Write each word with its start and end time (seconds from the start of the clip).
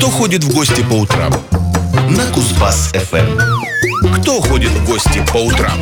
Кто 0.00 0.08
ходит 0.08 0.42
в 0.44 0.54
гости 0.54 0.82
по 0.82 0.94
утрам? 0.94 1.30
На 2.08 2.24
Кузбасс-ФМ. 2.32 3.38
Кто 4.14 4.40
ходит 4.40 4.70
в 4.70 4.86
гости 4.86 5.22
по 5.30 5.36
утрам? 5.36 5.78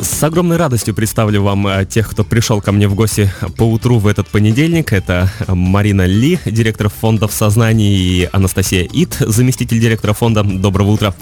С 0.00 0.24
огромной 0.24 0.56
радостью 0.56 0.96
представлю 0.96 1.44
вам 1.44 1.64
э, 1.68 1.84
тех, 1.84 2.10
кто 2.10 2.24
пришел 2.24 2.60
ко 2.60 2.72
мне 2.72 2.88
в 2.88 2.96
гости 2.96 3.32
по 3.56 3.62
утру 3.62 4.00
в 4.00 4.08
этот 4.08 4.26
понедельник. 4.26 4.92
Это 4.92 5.30
Марина 5.46 6.04
Ли, 6.06 6.40
директор 6.44 6.88
фондов 6.88 7.32
сознания, 7.32 7.96
и 7.96 8.28
Анастасия 8.32 8.82
Ит, 8.82 9.16
заместитель 9.20 9.78
директора 9.78 10.12
фонда. 10.12 10.42
Доброго 10.42 10.90
утра. 10.90 11.14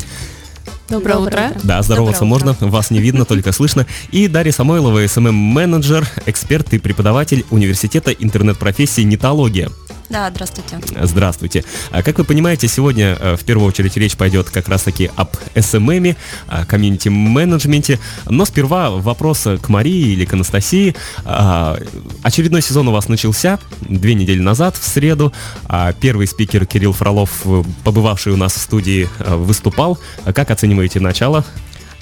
Доброе, 0.89 1.17
утро. 1.17 1.53
Да, 1.63 1.83
здороваться 1.83 2.21
Доброе 2.21 2.31
можно, 2.31 2.51
утро. 2.53 2.67
вас 2.67 2.91
не 2.91 3.01
видно, 3.01 3.25
только 3.27 3.53
слышно. 3.53 3.87
И 4.11 4.29
Дарья 4.29 4.53
Самойлова, 4.53 5.07
SMM-менеджер, 5.07 6.07
эксперт 6.27 6.73
и 6.75 6.79
преподаватель 6.79 7.45
университета 7.51 8.13
интернет-профессий 8.13 9.03
«Нетология». 9.03 9.71
Да, 10.15 10.31
здравствуйте. 10.31 10.79
Здравствуйте. 11.03 11.65
А 11.91 12.05
Как 12.05 12.19
вы 12.19 12.25
понимаете, 12.25 12.69
сегодня 12.69 13.17
э, 13.19 13.35
в 13.35 13.43
первую 13.43 13.67
очередь 13.67 13.97
речь 13.97 14.17
пойдет 14.17 14.49
как 14.49 14.69
раз-таки 14.69 15.11
об 15.17 15.31
SMM, 15.57 16.15
о 16.47 16.65
комьюнити-менеджменте. 16.67 17.99
Но 18.27 18.45
сперва 18.45 18.91
вопрос 18.91 19.45
к 19.61 19.69
Марии 19.69 20.13
или 20.13 20.25
к 20.25 20.33
Анастасии. 20.33 20.95
А, 21.25 21.77
Очередной 22.23 22.63
сезон 22.63 22.87
у 22.87 22.93
вас 22.93 23.09
начался 23.09 23.59
две 23.81 24.15
недели 24.15 24.39
назад, 24.39 24.77
в 24.77 24.87
среду. 24.87 25.33
А 25.67 25.93
Первый 25.93 26.29
спикер 26.29 26.65
Кирилл 26.65 26.93
Фролов, 26.93 27.41
э, 27.45 27.65
побывавший 27.83 28.35
у 28.35 28.37
нас 28.37 28.55
в 28.55 28.61
студии, 28.61 29.09
э, 29.19 29.35
выступал. 29.35 29.99
Как 30.33 30.53
оцениваете 30.53 31.01
начало? 31.01 31.45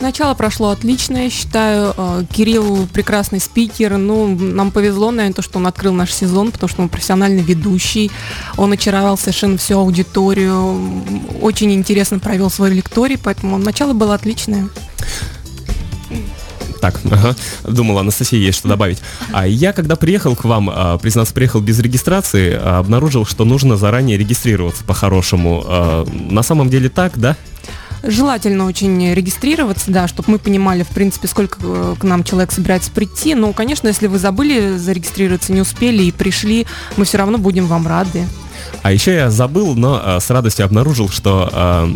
Начало 0.01 0.34
прошло 0.34 0.70
отлично, 0.70 1.24
я 1.24 1.30
считаю. 1.30 1.95
Э, 1.96 2.24
Кирилл 2.32 2.87
прекрасный 2.92 3.41
спикер. 3.41 3.98
Ну, 3.98 4.37
нам 4.37 4.70
повезло, 4.70 5.10
наверное, 5.10 5.34
то, 5.34 5.42
что 5.42 5.59
он 5.59 5.66
открыл 5.66 5.92
наш 5.92 6.12
сезон, 6.12 6.51
потому 6.51 6.68
что 6.68 6.82
он 6.82 6.88
профессиональный 6.88 7.42
ведущий. 7.42 8.10
Он 8.56 8.73
очаровал 8.73 9.16
совершенно 9.16 9.59
всю 9.59 9.78
аудиторию. 9.78 11.02
Очень 11.40 11.73
интересно 11.73 12.18
провел 12.18 12.51
свой 12.51 12.71
лекторий, 12.71 13.16
поэтому 13.16 13.59
начало 13.59 13.93
было 13.93 14.15
отличное. 14.15 14.68
Так, 16.82 17.01
ага. 17.12 17.37
Думала, 17.62 18.01
Анастасия 18.01 18.40
есть 18.40 18.59
что 18.59 18.66
добавить. 18.66 18.99
А 19.32 19.46
я, 19.46 19.73
когда 19.73 19.95
приехал 19.95 20.34
к 20.34 20.43
вам, 20.43 20.68
а, 20.68 20.99
признаться, 20.99 21.32
приехал 21.32 21.60
без 21.60 21.79
регистрации, 21.79 22.59
а, 22.60 22.80
обнаружил, 22.80 23.24
что 23.24 23.45
нужно 23.45 23.77
заранее 23.77 24.18
регистрироваться 24.18 24.82
по-хорошему. 24.82 25.62
А, 25.65 26.04
На 26.29 26.43
самом 26.43 26.71
деле 26.71 26.88
так, 26.88 27.16
да? 27.16 27.37
Желательно 28.03 28.67
очень 28.67 29.15
регистрироваться, 29.15 29.91
да, 29.91 30.09
чтобы 30.09 30.33
мы 30.33 30.39
понимали, 30.39 30.83
в 30.83 30.89
принципе, 30.89 31.29
сколько 31.29 31.59
э, 31.63 31.95
к 31.99 32.05
нам 32.05 32.25
человек 32.25 32.51
собирается 32.51 32.91
прийти. 32.91 33.35
Ну, 33.35 33.53
конечно, 33.53 33.87
если 33.89 34.09
вы 34.09 34.19
забыли 34.19 34.77
зарегистрироваться, 34.77 35.53
не 35.53 35.61
успели 35.61 36.03
и 36.03 36.13
пришли, 36.13 36.67
мы 36.97 37.05
все 37.05 37.19
равно 37.19 37.39
будем 37.39 37.67
вам 37.67 37.87
рады. 37.87 38.27
А 38.82 38.90
еще 38.92 39.15
я 39.15 39.30
забыл, 39.30 39.74
но 39.74 40.01
а, 40.02 40.20
с 40.20 40.30
радостью 40.30 40.65
обнаружил, 40.65 41.09
что 41.09 41.48
а, 41.52 41.88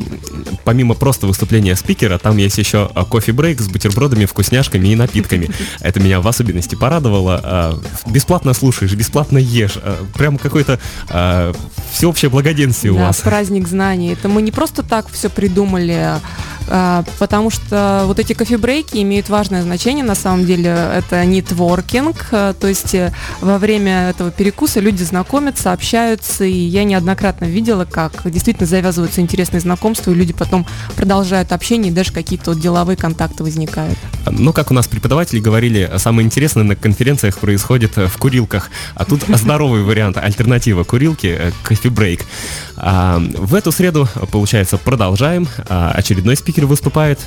помимо 0.64 0.94
просто 0.94 1.26
выступления 1.26 1.74
спикера, 1.76 2.18
там 2.18 2.36
есть 2.36 2.58
еще 2.58 2.90
а, 2.94 3.04
кофе-брейк 3.04 3.60
с 3.60 3.68
бутербродами, 3.68 4.24
вкусняшками 4.26 4.88
и 4.88 4.94
напитками. 4.96 5.50
Это 5.80 6.00
меня 6.00 6.20
в 6.20 6.28
особенности 6.28 6.74
порадовало. 6.74 7.40
А, 7.42 7.78
Бесплатно 8.06 8.54
слушаешь, 8.54 8.92
бесплатно 8.94 9.38
ешь. 9.38 9.76
А, 9.76 10.04
Прям 10.14 10.38
какое-то 10.38 10.78
а, 11.10 11.52
всеобщее 11.92 12.30
благоденствие 12.30 12.92
у 12.92 12.96
Да, 12.96 13.06
вас. 13.08 13.18
праздник 13.20 13.66
знаний. 13.68 14.12
Это 14.12 14.28
мы 14.28 14.42
не 14.42 14.50
просто 14.52 14.82
так 14.82 15.06
все 15.10 15.28
придумали, 15.28 16.20
а, 16.68 17.04
потому 17.18 17.50
что 17.50 18.02
вот 18.06 18.18
эти 18.18 18.32
кофе-брейки 18.32 18.96
имеют 18.98 19.28
важное 19.28 19.62
значение 19.62 20.04
на 20.04 20.14
самом 20.14 20.46
деле. 20.46 20.68
Это 20.96 21.24
нетворкинг, 21.24 22.28
то 22.30 22.54
есть 22.62 22.94
э, 22.94 23.12
во 23.40 23.58
время 23.58 24.10
этого 24.10 24.30
перекуса 24.30 24.80
люди 24.80 25.02
знакомятся, 25.02 25.72
общаются, 25.72 26.44
и 26.44 26.52
я 26.66 26.84
неоднократно 26.84 27.46
видела, 27.46 27.84
как 27.84 28.30
действительно 28.30 28.66
завязываются 28.66 29.20
интересные 29.20 29.60
знакомства, 29.60 30.10
и 30.10 30.14
люди 30.14 30.32
потом 30.32 30.66
продолжают 30.96 31.52
общение, 31.52 31.92
и 31.92 31.94
даже 31.94 32.12
какие-то 32.12 32.52
вот 32.52 32.60
деловые 32.60 32.96
контакты 32.96 33.42
возникают. 33.42 33.98
Ну, 34.30 34.52
как 34.52 34.70
у 34.70 34.74
нас 34.74 34.86
преподаватели 34.86 35.40
говорили, 35.40 35.90
самое 35.96 36.26
интересное 36.26 36.64
на 36.64 36.76
конференциях 36.76 37.38
происходит 37.38 37.96
э, 37.98 38.06
в 38.06 38.16
курилках. 38.18 38.70
А 38.94 39.04
тут 39.04 39.22
здоровый 39.28 39.82
вариант, 39.82 40.16
альтернатива 40.16 40.84
курилки, 40.84 41.26
э, 41.26 41.52
кофе-брейк. 41.62 42.24
А, 42.76 43.18
В 43.36 43.54
эту 43.54 43.72
среду, 43.72 44.08
получается, 44.30 44.78
продолжаем. 44.78 45.48
А, 45.68 45.92
Очередной 45.92 46.36
спикер 46.36 46.66
выступает. 46.66 47.20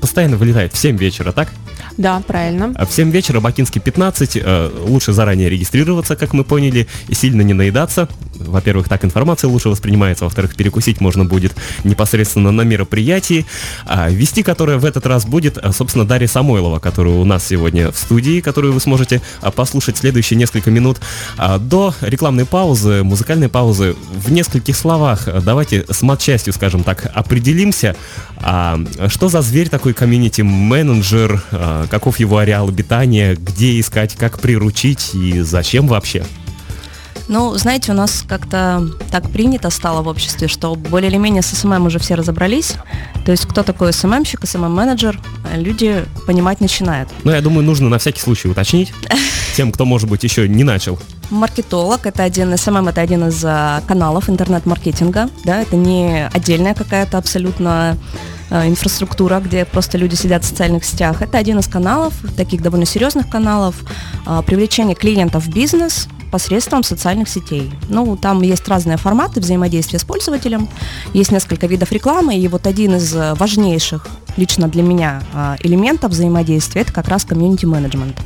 Постоянно 0.00 0.36
вылетает 0.36 0.72
в 0.72 0.78
7 0.78 0.96
вечера, 0.96 1.32
так? 1.32 1.48
Да, 1.96 2.22
правильно. 2.26 2.72
А 2.76 2.86
В 2.86 2.92
7 2.92 3.10
вечера 3.10 3.40
Бакинский 3.40 3.80
15. 3.80 4.36
э, 4.36 4.70
Лучше 4.86 5.12
заранее 5.12 5.50
регистрироваться, 5.50 6.16
как 6.16 6.32
мы 6.32 6.44
поняли, 6.44 6.86
и 7.08 7.14
сильно 7.14 7.42
не 7.42 7.52
наедаться. 7.52 8.08
Во-первых, 8.36 8.88
так 8.88 9.04
информация 9.04 9.48
лучше 9.48 9.68
воспринимается. 9.68 10.24
Во-вторых, 10.24 10.56
перекусить 10.56 11.00
можно 11.00 11.24
будет 11.26 11.52
непосредственно 11.84 12.50
на 12.52 12.62
мероприятии. 12.62 13.44
А 13.86 14.08
Вести, 14.08 14.42
которое 14.42 14.78
в 14.78 14.84
этот 14.86 15.04
раз 15.06 15.26
будет, 15.26 15.58
а, 15.58 15.72
собственно, 15.72 16.06
Дарья 16.06 16.26
Самойлова, 16.28 16.78
которая 16.78 17.14
у 17.14 17.24
нас 17.24 17.46
сегодня 17.46 17.90
в 17.92 17.98
студии, 17.98 18.40
которую 18.40 18.72
вы 18.72 18.80
сможете 18.80 19.20
а, 19.42 19.50
послушать 19.50 19.98
следующие 19.98 20.38
несколько 20.38 20.70
минут. 20.70 20.98
А, 21.36 21.58
До 21.58 21.94
рекламной 22.00 22.46
паузы, 22.46 23.02
музыкальной 23.02 23.48
паузы, 23.50 23.94
в 24.14 24.32
нескольких 24.32 24.76
словах 24.76 25.28
давайте 25.44 25.84
с 25.90 26.00
матчастью, 26.02 26.52
скажем 26.54 26.82
так, 26.82 27.10
определимся, 27.14 27.94
а, 28.38 28.78
что 29.08 29.28
за 29.28 29.42
зверь 29.42 29.68
такой 29.68 29.89
комьюнити-менеджер, 29.94 31.42
а, 31.52 31.86
каков 31.88 32.20
его 32.20 32.38
ареал 32.38 32.68
обитания, 32.68 33.34
где 33.34 33.78
искать, 33.80 34.14
как 34.16 34.40
приручить 34.40 35.14
и 35.14 35.40
зачем 35.40 35.86
вообще? 35.86 36.24
Ну, 37.30 37.56
знаете, 37.56 37.92
у 37.92 37.94
нас 37.94 38.24
как-то 38.26 38.88
так 39.12 39.30
принято 39.30 39.70
стало 39.70 40.02
в 40.02 40.08
обществе, 40.08 40.48
что 40.48 40.74
более 40.74 41.08
или 41.10 41.16
менее 41.16 41.42
с 41.42 41.46
SMM 41.46 41.86
уже 41.86 42.00
все 42.00 42.16
разобрались. 42.16 42.74
То 43.24 43.30
есть 43.30 43.46
кто 43.46 43.62
такой 43.62 43.92
SMM 43.92 44.06
щик, 44.06 44.40
SMM-менеджер, 44.44 45.20
э, 45.52 45.60
люди 45.60 46.04
понимать 46.26 46.60
начинают. 46.60 47.08
Ну, 47.22 47.30
я 47.30 47.40
думаю, 47.40 47.64
нужно 47.64 47.88
на 47.88 47.98
всякий 47.98 48.20
случай 48.20 48.48
уточнить 48.48 48.92
тем, 49.56 49.70
кто, 49.70 49.84
может 49.84 50.08
быть, 50.08 50.24
еще 50.24 50.48
не 50.48 50.64
начал. 50.64 50.98
Маркетолог 51.30 52.04
это 52.04 52.24
один, 52.24 52.58
SMM 52.58 52.88
это 52.88 53.00
один 53.00 53.28
из 53.28 53.40
а, 53.44 53.80
каналов 53.86 54.28
интернет-маркетинга, 54.28 55.30
да, 55.44 55.62
это 55.62 55.76
не 55.76 56.26
отдельная 56.32 56.74
какая-то 56.74 57.16
абсолютно 57.16 57.96
инфраструктура, 58.50 59.40
где 59.40 59.64
просто 59.64 59.98
люди 59.98 60.14
сидят 60.14 60.44
в 60.44 60.46
социальных 60.46 60.84
сетях. 60.84 61.22
Это 61.22 61.38
один 61.38 61.58
из 61.58 61.68
каналов, 61.68 62.14
таких 62.36 62.62
довольно 62.62 62.86
серьезных 62.86 63.28
каналов, 63.28 63.76
а, 64.26 64.42
привлечение 64.42 64.94
клиентов 64.94 65.44
в 65.44 65.50
бизнес 65.50 66.08
посредством 66.30 66.82
социальных 66.82 67.28
сетей. 67.28 67.70
Ну, 67.88 68.16
там 68.16 68.42
есть 68.42 68.66
разные 68.68 68.96
форматы 68.96 69.40
взаимодействия 69.40 69.98
с 69.98 70.04
пользователем, 70.04 70.68
есть 71.12 71.32
несколько 71.32 71.66
видов 71.66 71.92
рекламы, 71.92 72.36
и 72.36 72.48
вот 72.48 72.66
один 72.66 72.96
из 72.96 73.14
э, 73.14 73.34
важнейших 73.34 74.06
лично 74.36 74.68
для 74.68 74.82
меня 74.82 75.22
а, 75.32 75.56
элементов 75.60 76.12
взаимодействия 76.12 76.82
это 76.82 76.92
как 76.92 77.08
раз 77.08 77.24
комьюнити-менеджмент. 77.24 78.16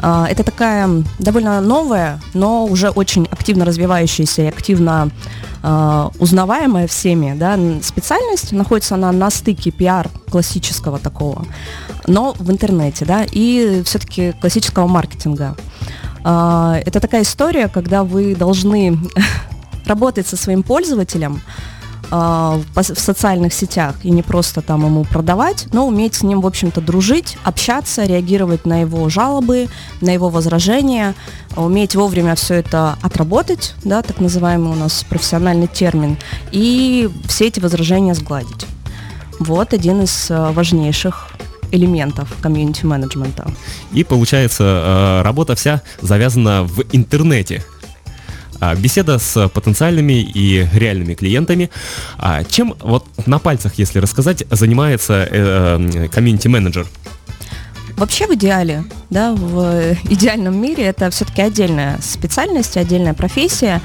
А, 0.00 0.26
Это 0.28 0.44
такая 0.44 0.88
довольно 1.18 1.60
новая, 1.60 2.20
но 2.34 2.64
уже 2.64 2.90
очень 2.90 3.26
активно 3.30 3.64
развивающаяся 3.64 4.42
и 4.42 4.46
активно 4.46 5.10
а, 5.62 6.10
узнаваемая 6.18 6.86
всеми 6.86 7.34
да, 7.36 7.58
специальность. 7.82 8.52
Находится 8.52 8.94
она 8.94 9.12
на 9.12 9.30
стыке 9.30 9.70
пиар 9.70 10.10
классического 10.30 10.98
такого, 10.98 11.46
но 12.06 12.34
в 12.38 12.50
интернете, 12.50 13.04
да, 13.04 13.24
и 13.30 13.82
все-таки 13.84 14.32
классического 14.40 14.86
маркетинга. 14.86 15.56
А, 16.24 16.80
Это 16.84 17.00
такая 17.00 17.22
история, 17.22 17.68
когда 17.68 18.02
вы 18.02 18.34
должны 18.34 18.98
работать 19.86 20.26
со 20.26 20.36
своим 20.36 20.62
пользователем, 20.62 21.40
а, 22.10 22.60
в 22.74 22.82
социальных 22.82 23.52
сетях 23.52 23.96
и 24.02 24.10
не 24.10 24.22
просто 24.22 24.60
там 24.60 24.84
ему 24.84 25.04
продавать, 25.04 25.66
но 25.72 25.86
уметь 25.86 26.14
с 26.14 26.22
ним, 26.22 26.40
в 26.40 26.46
общем-то, 26.46 26.80
дружить, 26.80 27.36
общаться, 27.44 28.04
реагировать 28.04 28.66
на 28.66 28.82
его 28.82 29.08
жалобы, 29.08 29.68
на 30.00 30.10
его 30.10 30.28
возражения, 30.28 31.14
уметь 31.56 31.96
вовремя 31.96 32.34
все 32.34 32.54
это 32.54 32.96
отработать, 33.02 33.74
да, 33.84 34.02
так 34.02 34.20
называемый 34.20 34.72
у 34.72 34.76
нас 34.76 35.04
профессиональный 35.08 35.66
термин, 35.66 36.16
и 36.52 37.10
все 37.26 37.48
эти 37.48 37.60
возражения 37.60 38.14
сгладить. 38.14 38.66
Вот 39.40 39.74
один 39.74 40.02
из 40.02 40.30
э, 40.30 40.52
важнейших 40.52 41.28
элементов 41.74 42.28
комьюнити-менеджмента. 42.40 43.50
И 43.92 44.04
получается, 44.04 44.64
э, 44.64 45.22
работа 45.22 45.54
вся 45.54 45.82
завязана 46.00 46.64
в 46.64 46.84
интернете. 46.92 47.64
А, 48.60 48.74
Беседа 48.74 49.18
с 49.18 49.48
потенциальными 49.48 50.22
и 50.22 50.66
реальными 50.72 51.14
клиентами. 51.14 51.70
А 52.18 52.44
Чем, 52.44 52.74
вот 52.80 53.04
на 53.26 53.38
пальцах, 53.38 53.74
если 53.74 53.98
рассказать, 53.98 54.44
занимается 54.50 55.28
э, 55.30 56.08
комьюнити-менеджер? 56.10 56.86
Вообще 57.96 58.26
в 58.26 58.34
идеале, 58.34 58.84
да, 59.10 59.34
в 59.34 59.96
идеальном 60.10 60.60
мире 60.60 60.84
это 60.84 61.10
все-таки 61.10 61.42
отдельная 61.42 61.98
специальность, 62.02 62.76
отдельная 62.76 63.14
профессия. 63.14 63.80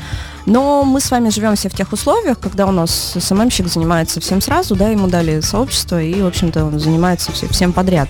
Но 0.50 0.84
мы 0.84 1.00
с 1.00 1.10
вами 1.12 1.30
живем 1.30 1.56
все 1.56 1.69
в 1.69 1.74
тех 1.74 1.94
условиях, 1.94 2.40
когда 2.40 2.66
у 2.66 2.72
нас 2.72 3.16
СММщик 3.18 3.68
занимается 3.68 4.19
всем 4.19 4.42
сразу, 4.42 4.75
да, 4.75 4.90
ему 4.90 5.07
дали 5.07 5.40
сообщество, 5.40 6.01
и, 6.01 6.22
в 6.22 6.28
общем-то, 6.28 6.66
он 6.66 6.80
занимается 6.80 7.31
все- 7.31 7.48
всем 7.48 7.72
подряд. 7.72 8.10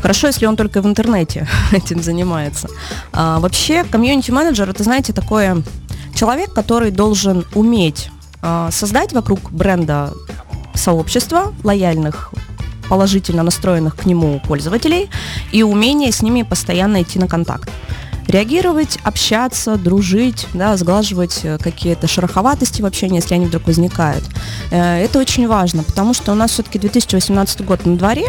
Хорошо, 0.00 0.28
если 0.28 0.46
он 0.46 0.56
только 0.56 0.80
в 0.80 0.86
интернете 0.86 1.46
этим 1.72 2.02
занимается. 2.02 2.68
А, 3.12 3.38
вообще, 3.40 3.84
комьюнити-менеджер, 3.84 4.70
это, 4.70 4.82
знаете, 4.82 5.12
такое 5.12 5.62
Человек, 6.14 6.52
который 6.52 6.90
должен 6.92 7.44
уметь 7.54 8.10
э, 8.40 8.68
создать 8.70 9.12
вокруг 9.12 9.50
бренда 9.50 10.12
сообщества 10.74 11.52
лояльных 11.64 12.32
положительно 12.88 13.42
настроенных 13.42 13.96
к 13.96 14.06
нему 14.06 14.40
пользователей 14.46 15.10
и 15.52 15.62
умение 15.62 16.12
с 16.12 16.22
ними 16.22 16.42
постоянно 16.42 17.02
идти 17.02 17.18
на 17.18 17.26
контакт 17.26 17.70
реагировать, 18.34 18.98
общаться, 19.04 19.76
дружить, 19.76 20.48
да, 20.54 20.76
сглаживать 20.76 21.40
э, 21.44 21.56
какие-то 21.58 22.08
шероховатости 22.08 22.82
в 22.82 22.86
общении, 22.86 23.16
если 23.16 23.34
они 23.34 23.46
вдруг 23.46 23.68
возникают. 23.68 24.24
Э, 24.72 24.98
это 24.98 25.20
очень 25.20 25.46
важно, 25.46 25.84
потому 25.84 26.14
что 26.14 26.32
у 26.32 26.34
нас 26.34 26.50
все-таки 26.50 26.80
2018 26.80 27.64
год 27.64 27.86
на 27.86 27.96
дворе, 27.96 28.26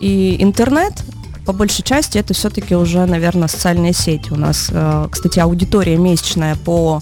и 0.00 0.36
интернет 0.42 0.94
по 1.46 1.52
большей 1.52 1.84
части 1.84 2.18
это 2.18 2.34
все-таки 2.34 2.74
уже, 2.74 3.06
наверное, 3.06 3.46
социальные 3.46 3.92
сети. 3.92 4.32
У 4.32 4.36
нас, 4.36 4.68
э, 4.68 5.08
кстати, 5.12 5.38
аудитория 5.38 5.96
месячная 5.96 6.56
по 6.56 7.00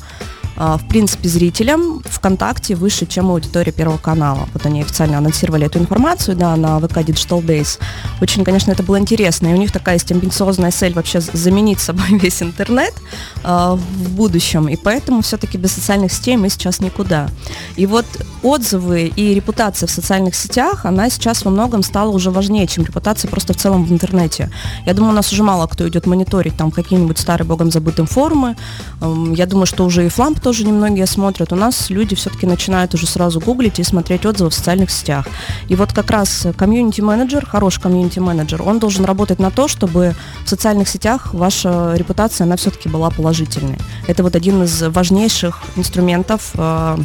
в 0.57 0.89
принципе, 0.89 1.29
зрителям 1.29 2.03
ВКонтакте 2.05 2.75
выше, 2.75 3.07
чем 3.07 3.31
аудитория 3.31 3.73
Первого 3.73 3.99
канала. 3.99 4.49
Вот 4.53 4.67
они 4.67 4.83
официально 4.83 5.19
анонсировали 5.19 5.67
эту 5.67 5.79
информацию, 5.79 6.37
да, 6.37 6.57
на 6.57 6.79
ВК 6.79 6.99
Digital 6.99 7.45
Days. 7.45 7.79
Очень, 8.21 8.45
конечно, 8.45 8.71
это 8.73 8.83
было 8.83 8.99
интересно, 8.99 9.49
и 9.49 9.55
у 9.55 9.57
них 9.57 9.73
такая 9.73 9.97
есть 9.97 10.11
амбициозная 10.13 10.71
цель 10.71 10.95
вообще 10.95 11.21
заменить 11.21 11.81
собой 11.81 12.07
весь 12.19 12.43
интернет 12.43 12.95
э, 13.43 13.77
в 13.77 14.11
будущем, 14.11 14.69
и 14.69 14.77
поэтому 14.77 15.23
все-таки 15.23 15.59
без 15.59 15.73
социальных 15.73 16.13
сетей 16.13 16.37
мы 16.37 16.49
сейчас 16.49 16.81
никуда. 16.81 17.29
И 17.77 17.87
вот 17.87 18.07
отзывы 18.43 19.13
и 19.17 19.35
репутация 19.35 19.87
в 19.87 19.91
социальных 19.91 20.35
сетях, 20.35 20.85
она 20.85 21.11
сейчас 21.11 21.45
во 21.45 21.51
многом 21.51 21.83
стала 21.83 22.11
уже 22.11 22.31
важнее, 22.31 22.67
чем 22.67 22.85
репутация 22.85 23.29
просто 23.29 23.55
в 23.55 23.57
целом 23.57 23.85
в 23.85 23.93
интернете. 23.93 24.51
Я 24.87 24.95
думаю, 24.95 25.13
у 25.13 25.17
нас 25.17 25.33
уже 25.33 25.43
мало 25.43 25.67
кто 25.67 25.89
идет 25.89 26.07
мониторить 26.07 26.57
там 26.57 26.71
какие-нибудь 26.71 27.19
старые 27.19 27.47
богом 27.47 27.71
забытым 27.71 28.07
форумы. 28.07 28.57
Эм, 29.01 29.33
я 29.33 29.47
думаю, 29.47 29.67
что 29.67 29.85
уже 29.85 30.07
и 30.07 30.09
Фламп 30.09 30.41
тоже 30.45 30.67
немногие 30.67 31.07
смотрят. 31.07 31.55
У 31.55 31.57
нас 31.57 31.89
люди 31.89 32.15
все-таки 32.15 32.47
начинают 32.47 32.93
уже 32.93 33.07
сразу 33.07 33.41
гуглить 33.41 33.79
и 33.79 33.83
смотреть 33.83 34.27
отзывы 34.27 34.51
в 34.51 34.55
социальных 34.55 34.91
сетях. 34.91 35.27
И 35.69 35.75
вот 35.75 35.95
как 35.95 36.11
раз 36.11 36.47
комьюнити-менеджер, 36.55 37.47
хороший 37.47 37.81
комьюнити-менеджер, 37.81 38.61
он 38.61 38.79
должен 38.79 39.07
работать 39.07 39.39
на 39.39 39.51
то, 39.51 39.69
чтобы 39.69 40.15
в 40.45 40.49
социальных 40.49 40.87
сетях 40.91 41.33
ваша 41.33 41.95
репутация, 41.97 42.45
она 42.45 42.57
все-таки 42.57 42.91
была 42.91 43.09
положительной. 43.09 43.79
Это 44.07 44.23
вот 44.23 44.37
один 44.37 44.63
из 44.65 44.83
важнейших 44.83 45.63
инструментов 45.77 46.51
э, 46.55 46.99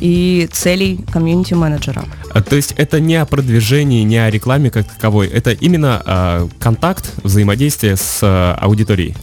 и 0.00 0.48
целей 0.50 1.04
комьюнити-менеджера. 1.12 2.04
А, 2.34 2.42
то 2.42 2.56
есть 2.56 2.74
это 2.76 2.98
не 2.98 3.14
о 3.14 3.24
продвижении, 3.24 4.02
не 4.02 4.16
о 4.16 4.30
рекламе 4.30 4.70
как 4.70 4.88
таковой, 4.88 5.28
это 5.28 5.52
именно 5.52 6.02
э, 6.04 6.48
контакт, 6.58 7.12
взаимодействие 7.22 7.96
с 7.96 8.18
э, 8.22 8.52
аудиторией. 8.60 9.14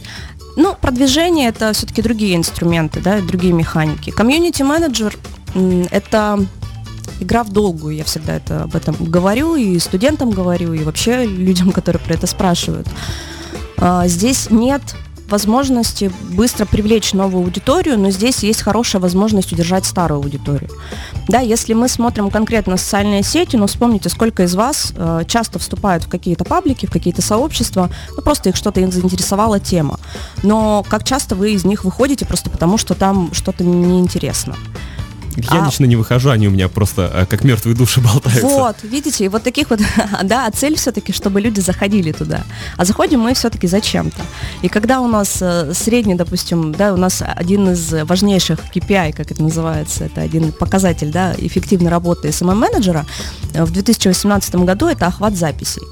Ну, 0.58 0.74
продвижение 0.74 1.50
это 1.50 1.72
все-таки 1.72 2.02
другие 2.02 2.34
инструменты, 2.34 2.98
да, 3.00 3.20
другие 3.20 3.52
механики. 3.52 4.10
Комьюнити-менеджер 4.10 5.16
это 5.92 6.44
игра 7.20 7.44
в 7.44 7.50
долгую, 7.50 7.94
я 7.94 8.02
всегда 8.02 8.34
это 8.34 8.64
об 8.64 8.74
этом 8.74 8.96
говорю, 8.98 9.54
и 9.54 9.78
студентам 9.78 10.30
говорю, 10.30 10.72
и 10.72 10.82
вообще 10.82 11.24
людям, 11.24 11.70
которые 11.70 12.02
про 12.02 12.14
это 12.14 12.26
спрашивают. 12.26 12.88
А, 13.76 14.08
здесь 14.08 14.50
нет 14.50 14.82
возможности 15.28 16.10
быстро 16.30 16.64
привлечь 16.64 17.12
новую 17.12 17.44
аудиторию, 17.44 17.98
но 17.98 18.10
здесь 18.10 18.42
есть 18.42 18.62
хорошая 18.62 19.00
возможность 19.00 19.52
удержать 19.52 19.84
старую 19.84 20.20
аудиторию. 20.20 20.70
Да, 21.28 21.40
если 21.40 21.74
мы 21.74 21.88
смотрим 21.88 22.30
конкретно 22.30 22.76
социальные 22.76 23.22
сети, 23.22 23.56
ну 23.56 23.66
вспомните, 23.66 24.08
сколько 24.08 24.42
из 24.42 24.54
вас 24.54 24.92
э, 24.96 25.22
часто 25.28 25.58
вступают 25.58 26.04
в 26.04 26.08
какие-то 26.08 26.44
паблики, 26.44 26.86
в 26.86 26.90
какие-то 26.90 27.22
сообщества, 27.22 27.90
ну 28.16 28.22
просто 28.22 28.48
их 28.48 28.56
что-то 28.56 28.80
их 28.80 28.92
заинтересовала 28.92 29.60
тема. 29.60 30.00
Но 30.42 30.84
как 30.88 31.04
часто 31.04 31.34
вы 31.34 31.52
из 31.52 31.64
них 31.64 31.84
выходите 31.84 32.24
просто 32.24 32.50
потому, 32.50 32.78
что 32.78 32.94
там 32.94 33.30
что-то 33.32 33.64
неинтересно. 33.64 34.56
Я 35.44 35.62
а... 35.62 35.66
лично 35.66 35.84
не 35.84 35.96
выхожу, 35.96 36.30
они 36.30 36.48
у 36.48 36.50
меня 36.50 36.68
просто 36.68 37.10
э, 37.12 37.26
как 37.26 37.44
мертвые 37.44 37.76
души 37.76 38.00
болтаются. 38.02 38.46
Вот, 38.46 38.76
видите, 38.82 39.24
и 39.24 39.28
вот 39.28 39.42
таких 39.42 39.70
вот, 39.70 39.80
да, 40.22 40.46
а 40.46 40.50
цель 40.50 40.76
все-таки, 40.76 41.12
чтобы 41.12 41.40
люди 41.40 41.60
заходили 41.60 42.12
туда. 42.12 42.44
А 42.76 42.84
заходим 42.84 43.20
мы 43.20 43.34
все-таки 43.34 43.66
зачем-то. 43.66 44.22
И 44.62 44.68
когда 44.68 45.00
у 45.00 45.08
нас 45.08 45.38
э, 45.40 45.72
средний, 45.74 46.14
допустим, 46.14 46.72
да, 46.72 46.92
у 46.92 46.96
нас 46.96 47.22
один 47.22 47.70
из 47.70 47.92
важнейших 47.92 48.58
KPI, 48.74 49.12
как 49.12 49.30
это 49.30 49.42
называется, 49.42 50.04
это 50.04 50.20
один 50.20 50.52
показатель, 50.52 51.10
да, 51.10 51.34
эффективной 51.38 51.90
работы 51.90 52.28
SMM-менеджера, 52.28 53.06
э, 53.54 53.64
в 53.64 53.70
2018 53.70 54.54
году 54.56 54.86
это 54.86 55.06
охват 55.06 55.36
записей. 55.36 55.82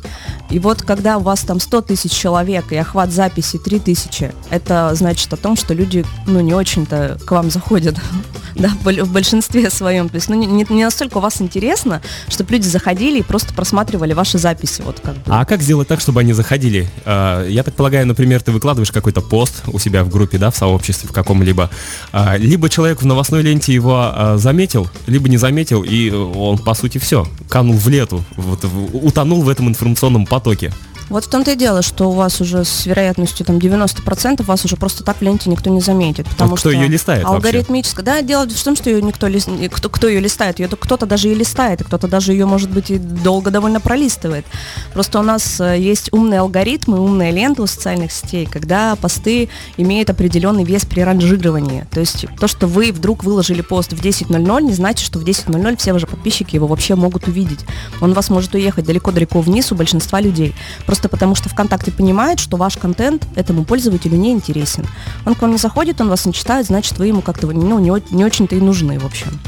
И 0.50 0.58
вот 0.58 0.82
когда 0.82 1.18
у 1.18 1.20
вас 1.20 1.40
там 1.40 1.60
100 1.60 1.82
тысяч 1.82 2.12
человек 2.12 2.72
и 2.72 2.76
охват 2.76 3.12
записи 3.12 3.58
3 3.58 3.80
тысячи, 3.80 4.32
это 4.50 4.92
значит 4.94 5.32
о 5.32 5.36
том, 5.36 5.56
что 5.56 5.74
люди, 5.74 6.04
ну, 6.26 6.40
не 6.40 6.54
очень-то 6.54 7.18
к 7.24 7.30
вам 7.30 7.50
заходят, 7.50 7.96
да, 8.54 8.70
в 8.84 9.10
большинстве 9.10 9.70
своем. 9.70 10.08
То 10.08 10.16
есть, 10.16 10.28
ну, 10.28 10.36
не, 10.36 10.64
не 10.68 10.84
настолько 10.84 11.18
у 11.18 11.20
вас 11.20 11.40
интересно, 11.40 12.00
чтобы 12.28 12.52
люди 12.52 12.66
заходили 12.66 13.20
и 13.20 13.22
просто 13.22 13.52
просматривали 13.54 14.12
ваши 14.12 14.38
записи. 14.38 14.82
Вот 14.82 15.00
как 15.00 15.14
бы. 15.14 15.22
А 15.26 15.44
как 15.44 15.62
сделать 15.62 15.88
так, 15.88 16.00
чтобы 16.00 16.20
они 16.20 16.32
заходили? 16.32 16.88
А, 17.04 17.46
я 17.46 17.62
так 17.62 17.74
полагаю, 17.74 18.06
например, 18.06 18.42
ты 18.42 18.52
выкладываешь 18.52 18.92
какой-то 18.92 19.20
пост 19.20 19.62
у 19.66 19.78
себя 19.78 20.04
в 20.04 20.10
группе, 20.10 20.38
да, 20.38 20.50
в 20.50 20.56
сообществе 20.56 21.08
в 21.08 21.12
каком-либо, 21.12 21.70
а, 22.12 22.36
либо 22.36 22.68
человек 22.68 23.02
в 23.02 23.06
новостной 23.06 23.42
ленте 23.42 23.72
его 23.72 23.96
а, 23.98 24.36
заметил, 24.38 24.88
либо 25.06 25.28
не 25.28 25.36
заметил, 25.36 25.82
и 25.82 26.10
он, 26.10 26.58
по 26.58 26.74
сути, 26.74 26.98
все, 26.98 27.26
канул 27.48 27.76
в 27.76 27.88
лету, 27.88 28.24
вот, 28.36 28.64
утонул 28.92 29.42
в 29.42 29.48
этом 29.48 29.68
информационном 29.68 30.26
потоке 30.26 30.35
потоке. 30.38 30.70
Вот 31.08 31.24
в 31.24 31.28
том-то 31.28 31.52
и 31.52 31.56
дело, 31.56 31.82
что 31.82 32.10
у 32.10 32.12
вас 32.12 32.40
уже 32.40 32.64
с 32.64 32.84
вероятностью 32.84 33.46
там 33.46 33.58
90% 33.58 34.42
вас 34.42 34.64
уже 34.64 34.76
просто 34.76 35.04
так 35.04 35.18
в 35.18 35.22
ленте 35.22 35.48
никто 35.48 35.70
не 35.70 35.80
заметит. 35.80 36.26
Потому 36.28 36.54
а 36.54 36.56
кто 36.56 36.70
что 36.70 36.78
ее 36.78 36.88
листает 36.88 37.24
Алгоритмически. 37.24 38.00
Да, 38.00 38.22
дело 38.22 38.48
в 38.48 38.64
том, 38.64 38.74
что 38.74 38.90
ее 38.90 39.00
никто 39.02 39.28
лист... 39.28 39.48
кто, 39.70 39.88
кто 39.88 40.08
ее 40.08 40.20
листает. 40.20 40.58
Ее 40.58 40.68
кто-то 40.68 41.06
даже 41.06 41.28
и 41.28 41.34
листает, 41.34 41.80
и 41.80 41.84
кто-то 41.84 42.08
даже 42.08 42.32
ее, 42.32 42.46
может 42.46 42.70
быть, 42.70 42.90
и 42.90 42.98
долго 42.98 43.50
довольно 43.50 43.80
пролистывает. 43.80 44.44
Просто 44.92 45.20
у 45.20 45.22
нас 45.22 45.60
э, 45.60 45.78
есть 45.78 46.12
умные 46.12 46.40
алгоритмы, 46.40 46.98
умные 46.98 47.30
ленты 47.30 47.62
у 47.62 47.66
социальных 47.66 48.10
сетей, 48.10 48.46
когда 48.46 48.96
посты 48.96 49.48
имеют 49.76 50.10
определенный 50.10 50.64
вес 50.64 50.84
при 50.84 51.02
ранжировании. 51.02 51.86
То 51.92 52.00
есть 52.00 52.26
то, 52.40 52.48
что 52.48 52.66
вы 52.66 52.90
вдруг 52.90 53.22
выложили 53.22 53.62
пост 53.62 53.92
в 53.92 54.02
10.00, 54.02 54.62
не 54.62 54.74
значит, 54.74 55.06
что 55.06 55.20
в 55.20 55.24
10.00 55.24 55.76
все 55.76 55.92
ваши 55.92 56.06
подписчики 56.06 56.56
его 56.56 56.66
вообще 56.66 56.96
могут 56.96 57.28
увидеть. 57.28 57.60
Он 58.00 58.12
вас 58.12 58.28
может 58.28 58.54
уехать 58.54 58.84
далеко-далеко 58.84 59.40
вниз 59.40 59.70
у 59.70 59.76
большинства 59.76 60.20
людей. 60.20 60.54
Просто 60.84 60.95
потому 61.08 61.34
что 61.34 61.48
ВКонтакте 61.48 61.92
понимает, 61.92 62.40
что 62.40 62.56
ваш 62.56 62.76
контент 62.76 63.26
этому 63.36 63.64
пользователю 63.64 64.16
не 64.16 64.32
интересен. 64.32 64.86
Он 65.24 65.34
к 65.34 65.42
вам 65.42 65.52
не 65.52 65.58
заходит, 65.58 66.00
он 66.00 66.08
вас 66.08 66.26
не 66.26 66.32
читает, 66.32 66.66
значит, 66.66 66.98
вы 66.98 67.06
ему 67.06 67.22
как-то 67.22 67.46
ну, 67.46 67.78
не, 67.78 67.92
не 68.14 68.24
очень-то 68.24 68.56
и 68.56 68.60
нужны, 68.60 68.98
в 68.98 69.06
общем. 69.06 69.40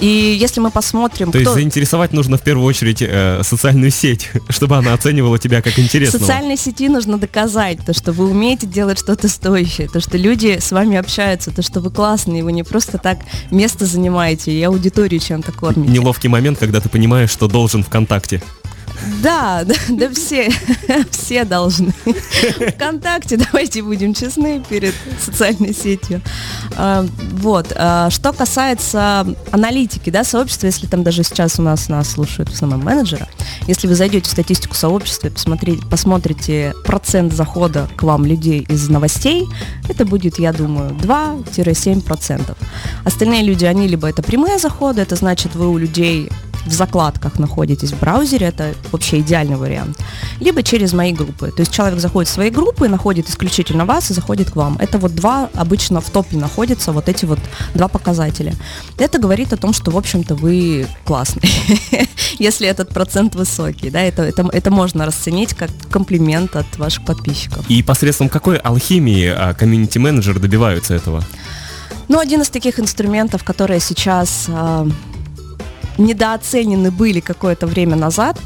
И 0.00 0.36
если 0.40 0.60
мы 0.60 0.70
посмотрим... 0.70 1.26
То 1.32 1.38
кто... 1.38 1.50
есть 1.50 1.54
заинтересовать 1.54 2.12
нужно 2.12 2.38
в 2.38 2.42
первую 2.42 2.66
очередь 2.66 3.02
э, 3.02 3.42
социальную 3.42 3.90
сеть, 3.90 4.30
чтобы 4.48 4.76
она 4.76 4.92
оценивала 4.92 5.38
тебя 5.38 5.62
как 5.62 5.78
интересного. 5.78 6.20
Социальной 6.20 6.56
сети 6.56 6.88
нужно 6.88 7.18
доказать, 7.18 7.84
то, 7.84 7.92
что 7.92 8.12
вы 8.12 8.30
умеете 8.30 8.66
делать 8.66 8.98
что-то 8.98 9.28
стоящее, 9.28 9.88
то, 9.88 10.00
что 10.00 10.16
люди 10.16 10.58
с 10.60 10.70
вами 10.70 10.96
общаются, 10.96 11.50
то, 11.50 11.62
что 11.62 11.80
вы 11.80 11.90
классные, 11.90 12.44
вы 12.44 12.52
не 12.52 12.62
просто 12.62 12.98
так 12.98 13.18
место 13.50 13.86
занимаете 13.86 14.52
и 14.52 14.62
аудиторию 14.62 15.20
чем-то 15.20 15.52
кормите. 15.52 15.90
Неловкий 15.90 16.28
момент, 16.28 16.58
когда 16.58 16.80
ты 16.80 16.88
понимаешь, 16.88 17.30
что 17.30 17.48
должен 17.48 17.82
ВКонтакте. 17.82 18.42
Да, 19.22 19.64
да, 19.64 19.74
да 19.88 20.10
все, 20.10 20.50
все 21.10 21.44
должны. 21.44 21.92
Вконтакте, 22.74 23.36
давайте 23.36 23.82
будем 23.82 24.14
честны 24.14 24.62
перед 24.68 24.94
социальной 25.20 25.74
сетью. 25.74 26.20
А, 26.76 27.06
вот. 27.32 27.72
А, 27.74 28.10
что 28.10 28.32
касается 28.32 29.26
аналитики, 29.50 30.10
да, 30.10 30.24
сообщества, 30.24 30.66
если 30.66 30.86
там 30.86 31.02
даже 31.02 31.22
сейчас 31.22 31.58
у 31.58 31.62
нас 31.62 31.88
нас 31.88 32.10
слушают 32.10 32.50
в 32.50 32.54
основном 32.54 32.84
менеджера, 32.84 33.28
если 33.66 33.86
вы 33.86 33.94
зайдете 33.94 34.28
в 34.28 34.32
статистику 34.32 34.74
сообщества 34.74 35.28
и 35.28 35.30
посмотрите, 35.30 35.82
посмотрите 35.90 36.74
процент 36.84 37.32
захода 37.32 37.88
к 37.96 38.02
вам 38.02 38.24
людей 38.24 38.66
из 38.68 38.88
новостей, 38.88 39.46
это 39.88 40.04
будет, 40.04 40.38
я 40.38 40.52
думаю, 40.52 40.90
2-7%. 40.90 42.56
Остальные 43.04 43.42
люди, 43.42 43.64
они 43.64 43.88
либо 43.88 44.08
это 44.08 44.22
прямые 44.22 44.58
заходы, 44.58 45.02
это 45.02 45.16
значит 45.16 45.54
вы 45.54 45.68
у 45.68 45.76
людей 45.76 46.30
в 46.68 46.72
закладках 46.72 47.38
находитесь 47.38 47.92
в 47.92 48.00
браузере, 48.00 48.46
это 48.46 48.74
вообще 48.92 49.20
идеальный 49.20 49.56
вариант. 49.56 49.98
Либо 50.40 50.62
через 50.62 50.92
мои 50.92 51.12
группы. 51.12 51.50
То 51.50 51.60
есть 51.60 51.72
человек 51.72 51.98
заходит 51.98 52.28
в 52.28 52.32
свои 52.32 52.50
группы, 52.50 52.88
находит 52.88 53.28
исключительно 53.28 53.84
вас 53.84 54.10
и 54.10 54.14
заходит 54.14 54.50
к 54.50 54.56
вам. 54.56 54.76
Это 54.78 54.98
вот 54.98 55.14
два 55.14 55.50
обычно 55.54 56.00
в 56.00 56.10
топе 56.10 56.36
находятся, 56.36 56.92
вот 56.92 57.08
эти 57.08 57.24
вот 57.24 57.38
два 57.74 57.88
показателя. 57.88 58.54
Это 58.98 59.18
говорит 59.18 59.52
о 59.52 59.56
том, 59.56 59.72
что, 59.72 59.90
в 59.90 59.96
общем-то, 59.96 60.34
вы 60.34 60.86
классный, 61.04 61.50
если 62.38 62.68
этот 62.68 62.90
процент 62.90 63.34
высокий. 63.34 63.90
Да, 63.90 64.00
это, 64.00 64.22
это, 64.22 64.48
это 64.52 64.70
можно 64.70 65.06
расценить 65.06 65.54
как 65.54 65.70
комплимент 65.90 66.56
от 66.56 66.78
ваших 66.78 67.04
подписчиков. 67.04 67.64
И 67.68 67.82
посредством 67.82 68.28
какой 68.28 68.56
алхимии 68.58 69.26
а, 69.26 69.54
комьюнити-менеджеры 69.54 70.40
добиваются 70.40 70.94
этого? 70.94 71.24
Ну, 72.08 72.18
один 72.18 72.40
из 72.40 72.48
таких 72.48 72.80
инструментов, 72.80 73.44
которые 73.44 73.80
сейчас 73.80 74.46
а, 74.48 74.88
недооценены 75.98 76.90
были 76.90 77.20
какое-то 77.20 77.66
время 77.66 77.96
назад, 77.96 78.38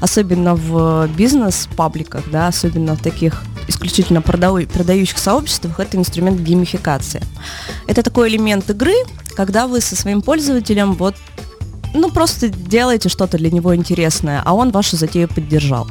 особенно 0.00 0.54
в 0.54 1.08
бизнес-пабликах, 1.16 2.30
да, 2.30 2.48
особенно 2.48 2.96
в 2.96 3.02
таких 3.02 3.42
исключительно 3.68 4.20
продаю- 4.20 4.66
продающих 4.66 5.18
сообществах, 5.18 5.78
это 5.80 5.96
инструмент 5.96 6.40
геймификации. 6.40 7.22
Это 7.86 8.02
такой 8.02 8.28
элемент 8.28 8.68
игры, 8.70 8.94
когда 9.36 9.66
вы 9.66 9.80
со 9.80 9.96
своим 9.96 10.22
пользователем 10.22 10.94
вот 10.94 11.14
ну, 11.94 12.10
просто 12.10 12.48
делаете 12.48 13.08
что-то 13.08 13.38
для 13.38 13.50
него 13.50 13.74
интересное, 13.76 14.42
а 14.44 14.54
он 14.54 14.70
вашу 14.70 14.96
затею 14.96 15.28
поддержал. 15.28 15.86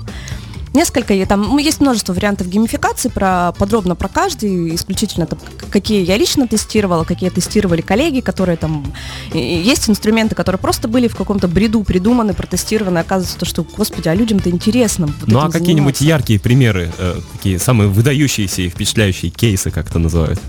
Несколько, 0.73 1.13
я 1.13 1.25
там, 1.25 1.41
ну, 1.41 1.57
есть 1.57 1.81
множество 1.81 2.13
вариантов 2.13 2.47
геймификации, 2.47 3.09
про, 3.09 3.51
подробно 3.57 3.95
про 3.95 4.07
каждый, 4.07 4.73
исключительно 4.73 5.25
там, 5.25 5.37
какие 5.69 6.05
я 6.05 6.15
лично 6.17 6.47
тестировала, 6.47 7.03
какие 7.03 7.29
тестировали 7.29 7.81
коллеги, 7.81 8.21
которые 8.21 8.55
там, 8.55 8.85
есть 9.33 9.89
инструменты, 9.89 10.33
которые 10.33 10.59
просто 10.59 10.87
были 10.87 11.09
в 11.09 11.15
каком-то 11.15 11.49
бреду 11.49 11.83
придуманы, 11.83 12.33
протестированы, 12.33 12.99
оказывается, 12.99 13.37
то, 13.37 13.45
что, 13.45 13.63
господи, 13.63 14.07
а 14.07 14.15
людям-то 14.15 14.49
интересно. 14.49 15.07
вот 15.07 15.27
Ну 15.27 15.39
а 15.39 15.51
какие-нибудь 15.51 15.99
яркие 15.99 16.39
примеры, 16.39 16.89
э, 16.97 17.19
такие 17.33 17.59
самые 17.59 17.89
выдающиеся 17.89 18.61
и 18.61 18.69
впечатляющие 18.69 19.29
кейсы, 19.29 19.71
как 19.71 19.89
это 19.89 19.99
называют? 19.99 20.39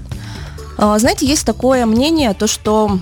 А, 0.78 0.98
Знаете, 0.98 1.26
есть 1.26 1.44
такое 1.44 1.84
мнение, 1.84 2.32
то 2.34 2.46
что 2.46 3.00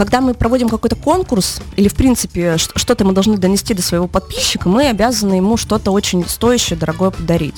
когда 0.00 0.22
мы 0.22 0.32
проводим 0.32 0.70
какой-то 0.70 0.96
конкурс, 0.96 1.60
или 1.76 1.88
в 1.88 1.94
принципе 1.94 2.56
что-то 2.56 3.04
мы 3.04 3.12
должны 3.12 3.36
донести 3.36 3.74
до 3.74 3.82
своего 3.82 4.06
подписчика, 4.08 4.66
мы 4.66 4.88
обязаны 4.88 5.34
ему 5.34 5.58
что-то 5.58 5.90
очень 5.90 6.26
стоящее, 6.26 6.78
дорогое 6.78 7.10
подарить. 7.10 7.56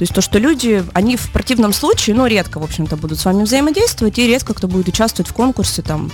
То 0.00 0.04
есть 0.04 0.14
то, 0.14 0.22
что 0.22 0.38
люди, 0.38 0.82
они 0.94 1.18
в 1.18 1.30
противном 1.30 1.74
случае, 1.74 2.16
ну, 2.16 2.24
редко, 2.24 2.58
в 2.58 2.62
общем-то, 2.62 2.96
будут 2.96 3.18
с 3.18 3.26
вами 3.26 3.42
взаимодействовать, 3.42 4.18
и 4.18 4.26
редко 4.26 4.54
кто 4.54 4.66
будет 4.66 4.88
участвовать 4.88 5.30
в 5.30 5.34
конкурсе 5.34 5.82
там 5.82 6.10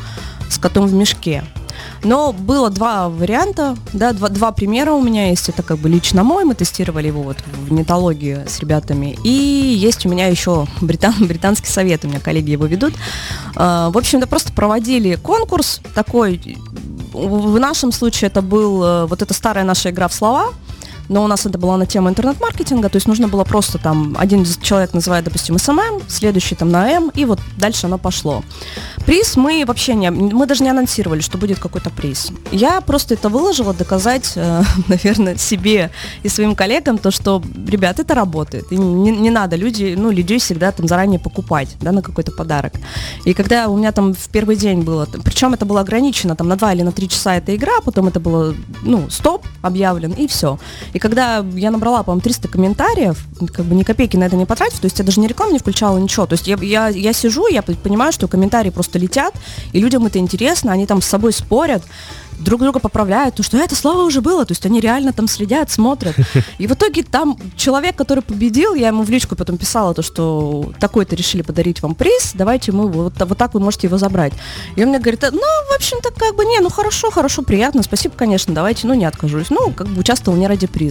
с 0.50 0.58
котом 0.58 0.88
в 0.88 0.92
мешке. 0.92 1.44
Но 2.02 2.32
было 2.32 2.68
два 2.68 3.08
варианта, 3.08 3.76
да, 3.92 4.12
два, 4.12 4.28
два 4.28 4.50
примера 4.50 4.90
у 4.90 5.00
меня 5.00 5.28
есть. 5.28 5.48
Это 5.48 5.62
как 5.62 5.78
бы 5.78 5.88
лично 5.88 6.24
мой, 6.24 6.44
мы 6.44 6.56
тестировали 6.56 7.06
его 7.06 7.22
вот 7.22 7.36
в 7.46 7.72
нетологии 7.72 8.40
с 8.48 8.58
ребятами. 8.58 9.16
И 9.22 9.28
есть 9.28 10.04
у 10.04 10.08
меня 10.08 10.26
еще 10.26 10.66
британ, 10.80 11.14
британский 11.20 11.70
совет, 11.70 12.04
у 12.04 12.08
меня 12.08 12.18
коллеги 12.18 12.50
его 12.50 12.66
ведут. 12.66 12.92
А, 13.54 13.90
В 13.90 13.98
общем-то, 13.98 14.26
просто 14.26 14.52
проводили 14.52 15.14
конкурс 15.14 15.80
такой. 15.94 16.58
В 17.12 17.60
нашем 17.60 17.92
случае 17.92 18.30
это 18.30 18.42
был 18.42 18.82
э, 18.82 19.06
вот 19.06 19.22
эта 19.22 19.32
старая 19.32 19.64
наша 19.64 19.90
игра 19.90 20.08
в 20.08 20.12
слова, 20.12 20.48
но 21.08 21.24
у 21.24 21.26
нас 21.26 21.46
это 21.46 21.58
была 21.58 21.76
на 21.76 21.86
тему 21.86 22.08
интернет-маркетинга, 22.08 22.88
то 22.88 22.96
есть 22.96 23.08
нужно 23.08 23.28
было 23.28 23.44
просто 23.44 23.78
там, 23.78 24.16
один 24.18 24.44
человек 24.62 24.94
называет, 24.94 25.24
допустим, 25.24 25.58
SMM, 25.58 26.02
следующий 26.08 26.54
там 26.54 26.70
на 26.70 26.88
М, 26.90 27.10
и 27.14 27.24
вот 27.24 27.40
дальше 27.56 27.86
оно 27.86 27.98
пошло. 27.98 28.42
Приз 29.06 29.36
мы 29.36 29.64
вообще 29.66 29.94
не, 29.94 30.10
мы 30.10 30.46
даже 30.46 30.64
не 30.64 30.70
анонсировали, 30.70 31.20
что 31.20 31.38
будет 31.38 31.58
какой-то 31.58 31.90
приз. 31.90 32.32
Я 32.52 32.80
просто 32.80 33.14
это 33.14 33.28
выложила, 33.28 33.72
доказать, 33.72 34.32
э, 34.36 34.62
наверное, 34.88 35.36
себе 35.36 35.90
и 36.22 36.28
своим 36.28 36.54
коллегам 36.54 36.98
то, 36.98 37.10
что, 37.10 37.42
ребят, 37.66 38.00
это 38.00 38.14
работает. 38.14 38.72
И 38.72 38.76
не, 38.76 39.10
не 39.10 39.30
надо 39.30 39.56
люди, 39.56 39.94
ну, 39.96 40.10
людей 40.10 40.38
всегда 40.38 40.72
там 40.72 40.88
заранее 40.88 41.18
покупать, 41.18 41.76
да, 41.80 41.92
на 41.92 42.02
какой-то 42.02 42.32
подарок. 42.32 42.72
И 43.24 43.34
когда 43.34 43.68
у 43.68 43.76
меня 43.76 43.92
там 43.92 44.14
в 44.14 44.28
первый 44.28 44.56
день 44.56 44.82
было, 44.82 45.06
причем 45.24 45.54
это 45.54 45.64
было 45.64 45.80
ограничено 45.80 46.36
там 46.36 46.48
на 46.48 46.56
два 46.56 46.72
или 46.72 46.82
на 46.82 46.92
три 46.92 47.08
часа 47.08 47.36
эта 47.36 47.54
игра, 47.54 47.80
потом 47.84 48.08
это 48.08 48.20
было, 48.20 48.54
ну, 48.82 49.08
стоп 49.10 49.46
объявлен, 49.62 50.12
и 50.12 50.26
все. 50.26 50.58
И 50.96 50.98
когда 50.98 51.44
я 51.54 51.70
набрала, 51.70 52.02
по-моему, 52.02 52.22
300 52.22 52.48
комментариев, 52.48 53.22
как 53.52 53.66
бы 53.66 53.74
ни 53.74 53.82
копейки 53.82 54.16
на 54.16 54.24
это 54.24 54.34
не 54.34 54.46
потратив, 54.46 54.78
то 54.78 54.86
есть 54.86 54.98
я 54.98 55.04
даже 55.04 55.20
не 55.20 55.26
рекламу 55.26 55.52
не 55.52 55.58
включала, 55.58 55.98
ничего. 55.98 56.24
То 56.24 56.32
есть 56.32 56.46
я, 56.46 56.56
я, 56.62 56.88
я 56.88 57.12
сижу, 57.12 57.46
я 57.48 57.60
понимаю, 57.60 58.12
что 58.12 58.28
комментарии 58.28 58.70
просто 58.70 58.98
летят, 58.98 59.34
и 59.74 59.78
людям 59.78 60.06
это 60.06 60.18
интересно, 60.18 60.72
они 60.72 60.86
там 60.86 61.02
с 61.02 61.06
собой 61.06 61.34
спорят, 61.34 61.82
друг 62.38 62.60
друга 62.60 62.78
поправляют, 62.78 63.34
то 63.36 63.42
что 63.42 63.56
это 63.58 63.74
слово 63.74 64.02
уже 64.02 64.20
было, 64.20 64.44
то 64.44 64.52
есть 64.52 64.64
они 64.66 64.80
реально 64.80 65.12
там 65.12 65.28
следят, 65.28 65.70
смотрят. 65.70 66.14
И 66.58 66.66
в 66.66 66.72
итоге 66.72 67.02
там 67.02 67.38
человек, 67.56 67.96
который 67.96 68.22
победил, 68.22 68.74
я 68.74 68.88
ему 68.88 69.02
в 69.02 69.10
личку 69.10 69.36
потом 69.36 69.56
писала 69.56 69.94
то, 69.94 70.02
что 70.02 70.72
такой-то 70.78 71.16
решили 71.16 71.42
подарить 71.42 71.82
вам 71.82 71.94
приз, 71.94 72.32
давайте 72.34 72.72
мы 72.72 72.88
вот, 72.88 73.14
вот 73.18 73.38
так 73.38 73.54
вы 73.54 73.60
можете 73.60 73.86
его 73.86 73.98
забрать. 73.98 74.32
И 74.76 74.82
он 74.82 74.90
мне 74.90 74.98
говорит, 74.98 75.24
«А, 75.24 75.30
ну, 75.30 75.40
в 75.40 75.74
общем-то, 75.74 76.10
как 76.12 76.34
бы, 76.36 76.44
не, 76.44 76.60
ну 76.60 76.68
хорошо, 76.68 77.10
хорошо, 77.10 77.42
приятно, 77.42 77.82
спасибо, 77.82 78.14
конечно, 78.16 78.54
давайте, 78.54 78.86
ну, 78.86 78.94
не 78.94 79.04
откажусь. 79.04 79.50
Ну, 79.50 79.72
как 79.72 79.88
бы 79.88 80.00
участвовал 80.00 80.38
не 80.38 80.46
ради 80.46 80.66
приза. 80.66 80.85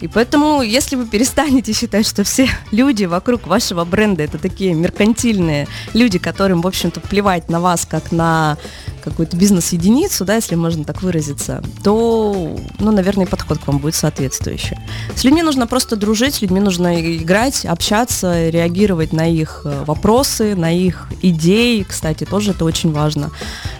И 0.00 0.08
поэтому, 0.08 0.62
если 0.62 0.96
вы 0.96 1.06
перестанете 1.06 1.72
считать, 1.72 2.06
что 2.06 2.24
все 2.24 2.48
люди 2.72 3.04
вокруг 3.04 3.46
вашего 3.46 3.84
бренда 3.84 4.22
это 4.22 4.38
такие 4.38 4.74
меркантильные 4.74 5.66
люди, 5.94 6.18
которым, 6.18 6.60
в 6.60 6.66
общем-то, 6.66 7.00
плевать 7.00 7.48
на 7.48 7.60
вас 7.60 7.86
как 7.86 8.12
на 8.12 8.58
какую-то 9.02 9.36
бизнес-единицу, 9.36 10.24
да, 10.24 10.36
если 10.36 10.54
можно 10.54 10.84
так 10.84 11.02
выразиться, 11.02 11.62
то, 11.82 12.56
ну, 12.78 12.90
наверное, 12.90 13.26
подход 13.26 13.58
к 13.58 13.66
вам 13.66 13.78
будет 13.78 13.94
соответствующий. 13.94 14.78
С 15.14 15.24
людьми 15.24 15.42
нужно 15.42 15.66
просто 15.66 15.96
дружить, 15.96 16.36
с 16.36 16.42
людьми 16.42 16.60
нужно 16.60 17.16
играть, 17.16 17.66
общаться, 17.66 18.48
реагировать 18.48 19.12
на 19.12 19.30
их 19.30 19.62
э, 19.64 19.84
вопросы, 19.86 20.54
на 20.54 20.72
их 20.72 21.08
идеи, 21.22 21.82
кстати, 21.82 22.24
тоже 22.24 22.52
это 22.52 22.64
очень 22.64 22.92
важно. 22.92 23.30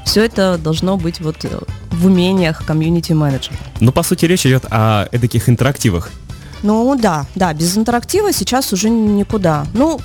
Все 0.05 0.25
это 0.25 0.59
должно 0.59 0.97
быть 0.97 1.21
вот 1.21 1.45
э, 1.45 1.59
в 1.91 2.07
умениях 2.07 2.65
комьюнити-менеджера. 2.67 3.57
Ну, 3.81 3.93
по 3.93 4.03
сути, 4.03 4.27
речь 4.27 4.47
идет 4.47 4.67
о 4.71 5.09
таких 5.19 5.49
интерактивах. 5.49 6.11
Ну 6.65 6.97
да, 6.97 7.27
да, 7.35 7.53
без 7.53 7.77
интерактива 7.77 8.33
сейчас 8.33 8.73
уже 8.73 8.89
никуда. 8.89 9.67
Ну, 9.75 10.01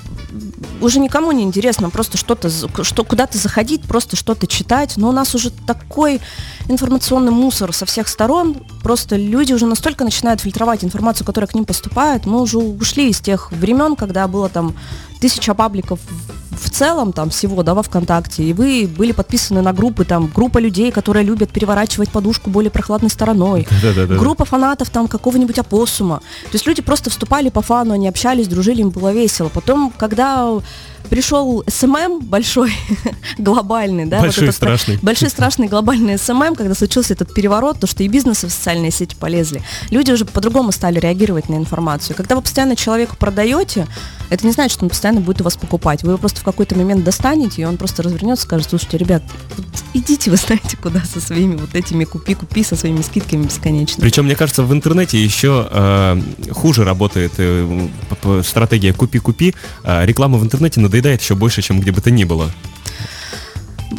уже 0.82 1.00
никому 1.00 1.32
не 1.32 1.44
интересно 1.44 1.90
просто 1.90 2.18
что-то, 2.18 2.50
что 2.84 3.04
куда-то 3.06 3.38
заходить, 3.38 3.84
просто 3.84 4.18
что-то 4.18 4.46
читать. 4.46 4.98
Но 4.98 5.08
у 5.08 5.12
нас 5.14 5.34
уже 5.36 5.52
такой 5.52 6.20
информационный 6.68 7.32
мусор 7.32 7.72
со 7.74 7.86
всех 7.86 8.10
сторон. 8.10 8.58
Просто 8.84 9.16
люди 9.16 9.54
уже 9.54 9.68
настолько 9.68 10.04
начинают 10.04 10.42
фильтровать 10.42 10.84
информацию, 10.84 11.26
которая 11.26 11.48
к 11.48 11.56
ним 11.56 11.64
поступает. 11.64 12.26
Мы 12.26 12.42
уже 12.42 12.58
ушли 12.58 13.10
из 13.10 13.22
тех 13.22 13.54
времен, 13.54 13.96
когда 13.96 14.28
было 14.28 14.50
там 14.50 14.76
тысяча 15.20 15.54
пабликов 15.54 16.00
в- 16.52 16.70
целом 16.70 17.12
там 17.14 17.30
всего, 17.30 17.62
да, 17.64 17.74
во 17.74 17.84
ВКонтакте, 17.84 18.44
и 18.44 18.54
вы 18.54 18.88
были 18.98 19.12
подписаны 19.12 19.62
на 19.62 19.74
группы, 19.74 20.06
там, 20.06 20.28
группа 20.34 20.60
людей, 20.60 20.92
которые 20.92 21.26
любят 21.26 21.50
переворачивать 21.52 22.10
подушку 22.10 22.50
более 22.50 22.72
прохладной 22.72 23.10
стороной, 23.10 23.68
группа 24.20 24.46
фанатов 24.46 24.90
там 24.90 25.08
какого-нибудь 25.08 25.60
опоссума. 25.60 26.20
То 26.44 26.54
есть 26.54 26.66
люди 26.68 26.82
просто 26.82 27.10
вступали 27.10 27.50
по 27.50 27.62
фану, 27.62 27.94
они 27.94 28.08
общались, 28.08 28.48
дружили, 28.48 28.82
им 28.82 28.90
было 28.92 29.12
весело. 29.12 29.50
Потом, 29.50 29.92
когда 29.98 30.48
пришел 31.10 31.64
SMM 31.68 32.20
большой, 32.22 32.74
глобальный, 33.38 34.06
да, 34.06 34.20
Большой 34.22 34.46
этот, 34.46 34.56
страшный. 34.56 34.98
большой 35.02 35.30
страшный 35.30 35.68
глобальный 35.68 36.18
SMM, 36.18 36.56
когда 36.56 36.76
случился 36.76 37.14
этот 37.14 37.34
переворот, 37.34 37.80
то 37.80 37.88
что 37.88 38.04
и 38.04 38.08
бизнесы 38.08 38.48
в 38.48 38.52
социальные 38.52 38.92
сети 38.92 39.16
полезли, 39.20 39.62
люди 39.90 40.12
уже 40.12 40.26
по-другому 40.26 40.72
стали 40.72 41.00
реагировать 41.00 41.50
на 41.50 41.56
информацию. 41.56 42.16
Когда 42.16 42.36
вы 42.36 42.42
постоянно 42.42 42.76
человеку 42.76 43.16
продаете, 43.18 43.88
это 44.30 44.46
не 44.46 44.54
значит, 44.54 44.74
что 44.74 44.86
он 44.86 44.90
постоянно 44.90 45.22
будет 45.22 45.42
у 45.42 45.44
вас 45.44 45.58
покупать. 45.58 46.04
Вы 46.04 46.12
его 46.12 46.18
просто 46.18 46.42
в 46.42 46.44
какой-то 46.44 46.76
момент 46.76 47.04
достанете, 47.04 47.62
и 47.62 47.66
он 47.66 47.78
просто 47.78 48.04
развернется 48.04 48.46
и 48.46 48.48
скажет, 48.48 48.70
слушайте, 48.70 48.98
ребят, 48.98 49.24
вот 49.58 49.66
идите 49.94 50.30
вы 50.32 50.38
знаете 50.50 50.78
куда 50.82 51.02
со 51.04 51.20
своими 51.20 51.56
вот 51.56 51.76
этими 51.76 52.04
купи-купи, 52.04 52.64
со 52.64 52.76
своими 52.76 53.02
скидками 53.02 53.44
бесконечными. 53.44 54.02
Причем, 54.02 54.26
мне 54.26 54.36
кажется, 54.36 54.64
в 54.64 54.74
интернете 54.74 55.22
еще 55.24 55.68
э, 55.70 56.22
хуже 56.52 56.84
работает 56.84 57.34
э, 57.38 57.88
стратегия 58.44 58.94
«купи-купи». 58.94 59.56
Э, 59.84 60.06
реклама 60.06 60.38
в 60.38 60.44
интернете 60.44 60.80
надоедает 60.90 61.22
еще 61.22 61.36
больше, 61.36 61.62
чем 61.62 61.80
где 61.80 61.92
бы 61.92 62.02
то 62.02 62.10
ни 62.10 62.24
было. 62.24 62.52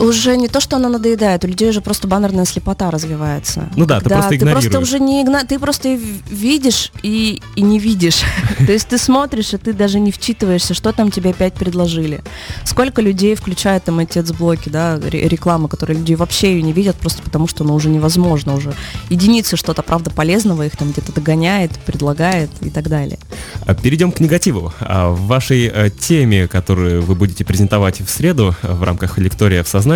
Уже 0.01 0.37
не 0.37 0.49
то, 0.49 0.61
что 0.61 0.77
она 0.77 0.89
надоедает, 0.89 1.45
у 1.45 1.47
людей 1.47 1.69
уже 1.69 1.83
просто 1.83 2.09
баннерная 2.09 2.47
слепота 2.47 2.91
развивается. 2.91 3.69
Ну 3.77 3.85
да, 3.85 4.01
ты 4.01 4.09
просто 4.09 4.31
ты 4.31 4.39
просто 4.39 4.69
игнорируешь. 4.69 4.89
уже 4.89 4.99
не 4.99 5.23
игна... 5.23 5.45
ты 5.45 5.59
просто 5.59 5.99
видишь 6.31 6.91
и, 7.03 7.43
и 7.55 7.61
не 7.61 7.79
видишь. 7.79 8.23
То 8.67 8.73
есть 8.73 8.89
ты 8.89 8.97
смотришь, 8.97 9.53
и 9.53 9.59
ты 9.59 9.75
даже 9.75 10.01
не 10.01 10.11
вчитываешься, 10.11 10.73
что 10.73 10.93
там 10.93 11.11
тебе 11.11 11.31
опять 11.31 11.53
предложили. 11.53 12.23
Сколько 12.65 13.03
людей 13.03 13.35
включают 13.35 13.85
там 13.85 13.99
эти 13.99 14.21
блоки, 14.33 14.71
да, 14.71 14.99
ре- 14.99 15.29
рекламы, 15.29 15.69
которые 15.69 15.99
люди 15.99 16.15
вообще 16.15 16.55
ее 16.55 16.63
не 16.63 16.73
видят, 16.73 16.97
просто 16.97 17.23
потому 17.23 17.47
что 17.47 17.65
ну, 17.65 17.75
уже 17.75 17.91
невозможно 17.91 18.55
уже. 18.55 18.73
Единицы 19.11 19.57
что-то, 19.57 19.83
правда, 19.83 20.11
полезного 20.11 20.65
их 20.65 20.77
там 20.77 20.93
где-то 20.93 21.13
догоняет, 21.13 21.73
предлагает 21.81 22.51
и 22.63 22.71
так 22.71 22.89
далее. 22.89 23.19
А 23.67 23.75
Перейдем 23.75 24.13
к 24.13 24.21
негативу. 24.21 24.73
А 24.81 25.11
В 25.11 25.27
вашей 25.27 25.67
э, 25.67 25.91
теме, 25.91 26.49
которую 26.49 27.03
вы 27.03 27.15
будете 27.15 27.45
презентовать 27.45 28.01
в 28.01 28.09
среду 28.09 28.55
в 28.63 28.83
рамках 28.83 29.19
лектория 29.19 29.63
в 29.63 29.69
сознании, 29.69 29.90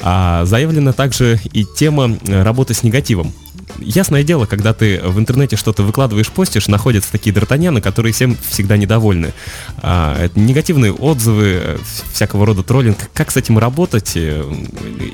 а, 0.00 0.44
заявлена 0.44 0.92
также 0.92 1.40
и 1.52 1.64
тема 1.64 2.18
э, 2.26 2.42
работы 2.42 2.74
с 2.74 2.82
негативом. 2.82 3.32
Ясное 3.78 4.22
дело, 4.22 4.46
когда 4.46 4.72
ты 4.72 5.00
в 5.02 5.18
интернете 5.18 5.56
что-то 5.56 5.82
выкладываешь, 5.82 6.28
постишь, 6.28 6.68
находятся 6.68 7.12
такие 7.12 7.34
д'Артаньяны, 7.34 7.80
которые 7.80 8.12
всем 8.12 8.36
всегда 8.48 8.76
недовольны. 8.76 9.32
А, 9.78 10.18
это 10.18 10.38
негативные 10.38 10.92
отзывы, 10.92 11.60
э, 11.62 11.78
всякого 12.12 12.46
рода 12.46 12.62
троллинг. 12.62 12.98
Как 13.14 13.30
с 13.30 13.36
этим 13.36 13.58
работать 13.58 14.12
э, 14.16 14.44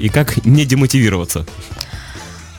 и 0.01 0.09
как 0.09 0.45
не 0.45 0.65
демотивироваться? 0.65 1.47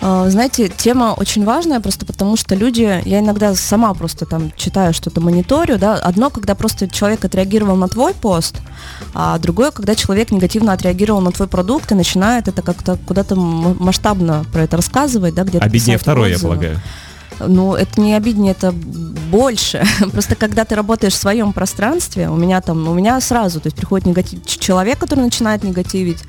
А, 0.01 0.29
Знаете, 0.29 0.69
тема 0.69 1.15
очень 1.17 1.43
важная, 1.43 1.79
просто 1.79 2.05
потому 2.05 2.37
что 2.37 2.55
люди, 2.55 3.01
я 3.05 3.19
иногда 3.19 3.55
сама 3.55 3.93
просто 3.93 4.25
там 4.25 4.51
читаю 4.55 4.93
что-то, 4.93 5.21
мониторю, 5.21 5.77
да, 5.77 5.95
одно, 5.95 6.29
когда 6.29 6.55
просто 6.55 6.87
человек 6.87 7.25
отреагировал 7.25 7.75
на 7.75 7.87
твой 7.87 8.13
пост, 8.13 8.57
а 9.13 9.37
другое, 9.39 9.71
когда 9.71 9.95
человек 9.95 10.31
негативно 10.31 10.73
отреагировал 10.73 11.21
на 11.21 11.31
твой 11.31 11.47
продукт 11.47 11.91
и 11.91 11.95
начинает 11.95 12.47
это 12.47 12.61
как-то 12.61 12.97
куда-то 13.07 13.35
масштабно 13.35 14.45
про 14.51 14.63
это 14.63 14.77
рассказывать, 14.77 15.33
да, 15.33 15.43
где-то 15.43 15.65
Обиднее 15.65 15.97
второе, 15.97 16.29
я 16.29 16.35
отзывы. 16.35 16.55
полагаю. 16.55 16.81
Ну, 17.39 17.75
это 17.75 18.01
не 18.01 18.15
обиднее, 18.15 18.51
это 18.51 18.71
больше. 18.71 19.83
Просто 20.11 20.35
когда 20.35 20.65
ты 20.65 20.75
работаешь 20.75 21.13
в 21.13 21.17
своем 21.17 21.53
пространстве, 21.53 22.29
у 22.29 22.35
меня 22.35 22.61
там, 22.61 22.87
у 22.87 22.93
меня 22.93 23.19
сразу, 23.21 23.59
то 23.59 23.67
есть 23.67 23.77
приходит 23.77 24.07
негатив, 24.07 24.45
человек, 24.45 24.97
который 24.97 25.19
начинает 25.21 25.63
негативить, 25.63 26.23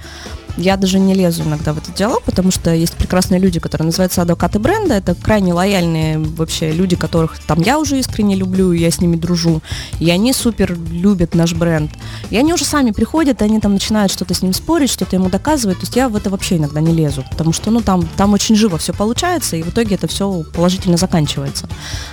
я 0.57 0.77
даже 0.77 0.99
не 0.99 1.15
лезу 1.15 1.43
иногда 1.45 1.73
в 1.73 1.79
этот 1.79 1.95
диалог, 1.95 2.23
потому 2.23 2.51
что 2.51 2.75
есть 2.75 2.95
прекрасные 2.95 3.41
люди, 3.41 3.61
которые 3.61 3.87
называются 3.87 4.23
адвокаты 4.23 4.59
бренда. 4.59 4.95
Это 4.95 5.15
крайне 5.15 5.53
лояльные 5.53 6.19
вообще 6.19 6.73
люди, 6.73 6.97
которых 6.97 7.39
там 7.41 7.61
я 7.61 7.79
уже 7.79 7.99
искренне 7.99 8.35
люблю, 8.35 8.73
я 8.73 8.91
с 8.91 9.01
ними 9.01 9.17
дружу. 9.17 9.63
И 10.01 10.11
они 10.11 10.33
супер 10.33 10.77
любят 10.91 11.35
наш 11.35 11.55
бренд. 11.55 11.91
И 12.31 12.37
они 12.37 12.53
уже 12.53 12.65
сами 12.65 12.91
приходят, 12.91 13.41
и 13.41 13.45
они 13.45 13.61
там 13.61 13.73
начинают 13.73 14.13
что-то 14.13 14.35
с 14.35 14.43
ним 14.43 14.53
спорить, 14.53 14.91
что-то 14.91 15.17
ему 15.17 15.29
доказывать. 15.29 15.79
То 15.79 15.85
есть 15.85 15.97
я 15.97 16.09
в 16.09 16.17
это 16.17 16.31
вообще 16.31 16.57
иногда 16.57 16.81
не 16.81 16.93
лезу, 16.93 17.25
потому 17.31 17.53
что 17.53 17.71
ну 17.71 17.81
там, 17.81 18.07
там 18.17 18.33
очень 18.33 18.57
живо 18.57 18.79
все 18.79 18.93
получается, 18.93 19.57
и 19.57 19.63
в 19.63 19.69
итоге 19.69 19.95
это 19.95 20.09
все 20.09 20.43
положительно 20.55 20.97
заканчивается. 20.97 21.69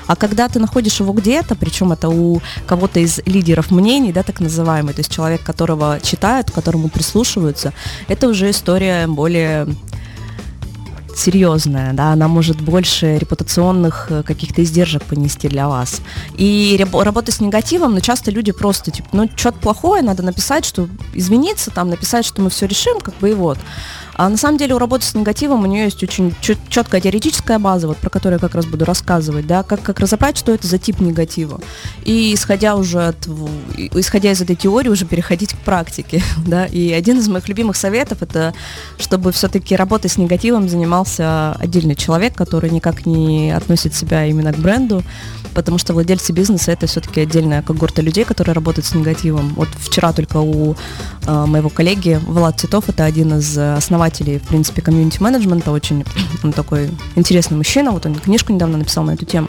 А 0.07 0.15
когда 0.15 0.47
ты 0.47 0.59
находишь 0.59 0.99
его 0.99 1.13
где-то, 1.13 1.55
причем 1.55 1.91
это 1.91 2.09
у 2.09 2.41
кого-то 2.67 2.99
из 2.99 3.19
лидеров 3.25 3.71
мнений, 3.71 4.11
да, 4.11 4.23
так 4.23 4.39
называемый, 4.39 4.93
то 4.93 4.99
есть 4.99 5.11
человек, 5.11 5.43
которого 5.43 5.99
читают, 6.01 6.51
к 6.51 6.53
которому 6.53 6.89
прислушиваются, 6.89 7.73
это 8.07 8.27
история 8.43 9.07
более 9.07 9.67
серьезная, 11.15 11.93
да, 11.93 12.11
она 12.11 12.27
может 12.27 12.59
больше 12.61 13.17
репутационных 13.17 14.07
э, 14.09 14.23
каких-то 14.23 14.63
издержек 14.63 15.03
понести 15.03 15.47
для 15.47 15.67
вас. 15.67 16.01
И 16.35 16.85
работа 16.91 17.31
с 17.31 17.39
негативом, 17.39 17.91
но 17.91 17.95
ну, 17.95 18.01
часто 18.01 18.31
люди 18.31 18.51
просто, 18.51 18.91
типа, 18.91 19.09
ну, 19.13 19.29
что-то 19.35 19.59
плохое, 19.59 20.03
надо 20.03 20.23
написать, 20.23 20.65
что 20.65 20.89
извиниться, 21.13 21.71
там, 21.71 21.89
написать, 21.89 22.25
что 22.25 22.41
мы 22.41 22.49
все 22.49 22.65
решим, 22.65 22.99
как 22.99 23.15
бы 23.17 23.29
и 23.29 23.33
вот. 23.33 23.57
А 24.15 24.29
на 24.29 24.37
самом 24.37 24.57
деле 24.57 24.75
у 24.75 24.77
работы 24.77 25.05
с 25.05 25.13
негативом 25.13 25.63
у 25.63 25.65
нее 25.65 25.85
есть 25.85 26.01
очень 26.01 26.33
четкая 26.69 27.01
теоретическая 27.01 27.59
база, 27.59 27.87
вот 27.87 27.97
про 27.97 28.09
которую 28.09 28.37
я 28.37 28.39
как 28.39 28.55
раз 28.55 28.65
буду 28.65 28.85
рассказывать, 28.85 29.45
да, 29.45 29.63
как, 29.63 29.81
как 29.81 29.99
разобрать, 29.99 30.37
что 30.37 30.53
это 30.53 30.65
за 30.67 30.77
тип 30.77 31.01
негатива. 31.01 31.59
И 32.05 32.33
исходя 32.33 32.75
уже 32.75 33.07
от, 33.07 33.27
исходя 33.93 34.31
из 34.31 34.41
этой 34.41 34.55
теории, 34.55 34.89
уже 34.89 35.05
переходить 35.05 35.53
к 35.53 35.57
практике, 35.57 36.23
да. 36.47 36.65
И 36.65 36.91
один 36.91 37.19
из 37.19 37.27
моих 37.27 37.47
любимых 37.49 37.75
советов 37.75 38.21
это, 38.21 38.53
чтобы 38.97 39.31
все-таки 39.31 39.75
работой 39.75 40.09
с 40.09 40.17
негативом 40.17 40.69
занимался 40.69 41.53
отдельный 41.53 41.95
человек, 41.95 42.35
который 42.35 42.69
никак 42.69 43.05
не 43.05 43.51
относит 43.51 43.93
себя 43.93 44.25
именно 44.25 44.53
к 44.53 44.57
бренду, 44.57 45.03
потому 45.55 45.77
что 45.77 45.93
владельцы 45.93 46.33
бизнеса 46.33 46.71
это 46.71 46.85
все-таки 46.85 47.21
отдельная 47.21 47.61
когорта 47.61 48.01
людей, 48.01 48.25
которые 48.25 48.53
работают 48.53 48.85
с 48.85 48.93
негативом. 48.93 49.53
Вот 49.55 49.69
вчера 49.75 50.13
только 50.13 50.37
у 50.37 50.75
э, 51.25 51.45
моего 51.45 51.69
коллеги 51.69 52.19
Влад 52.27 52.57
Титов, 52.57 52.89
это 52.89 53.05
один 53.05 53.37
из 53.37 53.57
основателей, 53.57 54.37
в 54.37 54.43
принципе, 54.43 54.81
комьюнити-менеджмента, 54.81 55.71
очень 55.71 56.03
он 56.43 56.53
такой 56.53 56.91
интересный 57.15 57.57
мужчина, 57.57 57.91
вот 57.91 58.05
он 58.05 58.15
книжку 58.15 58.53
недавно 58.53 58.77
написал 58.77 59.03
на 59.05 59.11
эту 59.11 59.25
тему. 59.25 59.47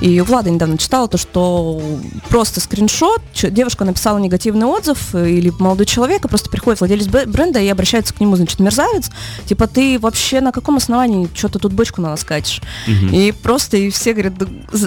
И 0.00 0.20
у 0.20 0.24
Влада 0.24 0.50
недавно 0.50 0.78
читала 0.78 1.06
то, 1.06 1.18
что 1.18 1.80
просто 2.28 2.60
скриншот, 2.60 3.22
девушка 3.50 3.84
написала 3.84 4.18
негативный 4.18 4.66
отзыв, 4.66 5.14
э, 5.14 5.30
или 5.30 5.52
молодой 5.58 5.86
человек, 5.86 6.24
и 6.24 6.28
просто 6.28 6.50
приходит 6.50 6.80
владелец 6.80 7.06
бренда 7.06 7.60
и 7.60 7.68
обращается 7.68 8.14
к 8.14 8.20
нему, 8.20 8.36
значит, 8.36 8.58
мерзавец, 8.58 9.10
типа, 9.46 9.66
ты 9.66 9.98
вообще 9.98 10.40
на 10.40 10.52
каком 10.52 10.76
основании 10.76 11.28
что-то 11.34 11.58
тут 11.58 11.72
бочку 11.72 12.00
на 12.00 12.10
нас 12.10 12.24
катишь? 12.24 12.62
Угу. 12.86 13.14
И 13.14 13.32
просто, 13.32 13.76
и 13.76 13.90
все 13.90 14.12
говорят, 14.14 14.34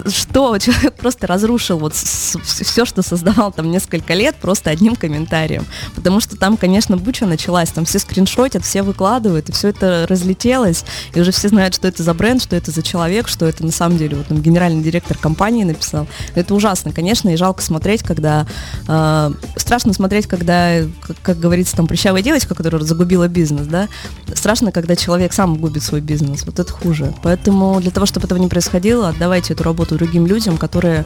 что, 0.08 0.55
человек 0.60 0.94
просто 0.98 1.28
разрушил 1.28 1.78
вот 1.78 1.94
все, 1.96 2.86
что 2.86 3.02
создавал 3.02 3.52
там 3.52 3.70
несколько 3.72 4.14
лет, 4.14 4.36
просто 4.36 4.70
одним 4.70 4.96
комментарием. 4.96 5.66
Потому 5.96 6.20
что 6.20 6.36
там, 6.36 6.58
конечно, 6.58 6.98
буча 6.98 7.26
началась, 7.26 7.70
там 7.70 7.86
все 7.86 8.00
скриншотят, 8.00 8.64
все 8.64 8.84
выкладывают, 8.84 9.50
и 9.50 9.52
все 9.52 9.70
это 9.70 10.06
разлетелось, 10.08 10.86
и 11.14 11.22
уже 11.22 11.32
все 11.32 11.50
знают, 11.50 11.76
что 11.76 11.88
это 11.88 12.04
за 12.04 12.14
бренд, 12.14 12.42
что 12.42 12.56
это 12.56 12.72
за 12.72 12.82
человек, 12.82 13.28
что 13.28 13.46
это 13.46 13.66
на 13.66 13.72
самом 13.72 13.98
деле 13.98 14.18
вот 14.18 14.28
там 14.28 14.42
генеральный 14.42 14.84
директор 14.84 15.18
компании 15.18 15.64
написал. 15.64 16.08
Это 16.36 16.54
ужасно, 16.54 16.92
конечно, 16.92 17.30
и 17.30 17.36
жалко 17.36 17.62
смотреть, 17.62 18.04
когда 18.04 18.46
э, 18.88 19.32
страшно 19.56 19.94
смотреть, 19.94 20.28
когда, 20.28 20.82
как, 21.02 21.18
как 21.22 21.40
говорится, 21.40 21.76
там 21.76 21.88
прыщавая 21.88 22.22
девочка, 22.22 22.54
которая 22.56 22.82
загубила 22.84 23.28
бизнес, 23.28 23.68
да, 23.68 23.88
страшно, 24.34 24.72
когда 24.72 24.96
человек 24.96 25.34
сам 25.34 25.58
губит 25.58 25.84
свой 25.84 26.02
бизнес, 26.02 26.46
вот 26.46 26.60
это 26.60 26.72
хуже. 26.72 27.14
Поэтому 27.24 27.80
для 27.82 27.92
того, 27.92 28.06
чтобы 28.06 28.28
этого 28.28 28.40
не 28.40 28.48
происходило, 28.48 29.10
отдавайте 29.10 29.54
эту 29.54 29.64
работу 29.64 29.96
другим 29.96 30.28
людям, 30.28 30.45
людям, 30.46 30.58
которые 30.58 31.06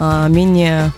а, 0.00 0.28
менее 0.28 0.92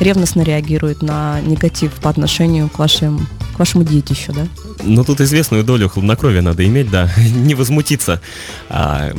ревностно 0.00 0.42
реагируют 0.42 1.02
на 1.02 1.40
негатив 1.42 1.92
по 1.92 2.08
отношению 2.08 2.68
к, 2.68 2.78
вашим, 2.78 3.26
к 3.54 3.58
вашему 3.58 3.84
детищу, 3.84 4.32
да? 4.32 4.46
Ну, 4.82 5.04
тут 5.04 5.20
известную 5.20 5.64
долю 5.64 5.88
хладнокровия 5.88 6.40
надо 6.40 6.66
иметь, 6.66 6.90
да, 6.90 7.10
не 7.34 7.54
возмутиться, 7.54 8.22
а, 8.70 9.12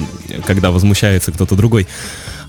когда 0.46 0.72
возмущается 0.72 1.32
кто-то 1.32 1.56
другой. 1.56 1.88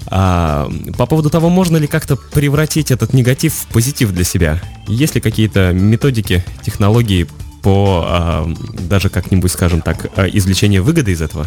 А, 0.07 0.70
по 0.96 1.04
поводу 1.04 1.28
того, 1.28 1.50
можно 1.50 1.76
ли 1.76 1.87
как-то 1.87 2.16
превратить 2.16 2.90
этот 2.90 3.12
негатив 3.12 3.52
в 3.52 3.66
позитив 3.66 4.12
для 4.12 4.24
себя? 4.24 4.62
Есть 4.87 5.16
ли 5.16 5.20
какие-то 5.20 5.72
методики, 5.74 6.44
технологии 6.62 7.26
по 7.62 8.04
а, 8.07 8.54
даже 8.88 9.11
как-нибудь, 9.11 9.52
скажем 9.52 9.83
так, 9.83 10.07
а, 10.16 10.24
извлечению 10.24 10.83
выгоды 10.83 11.12
из 11.12 11.20
этого? 11.20 11.46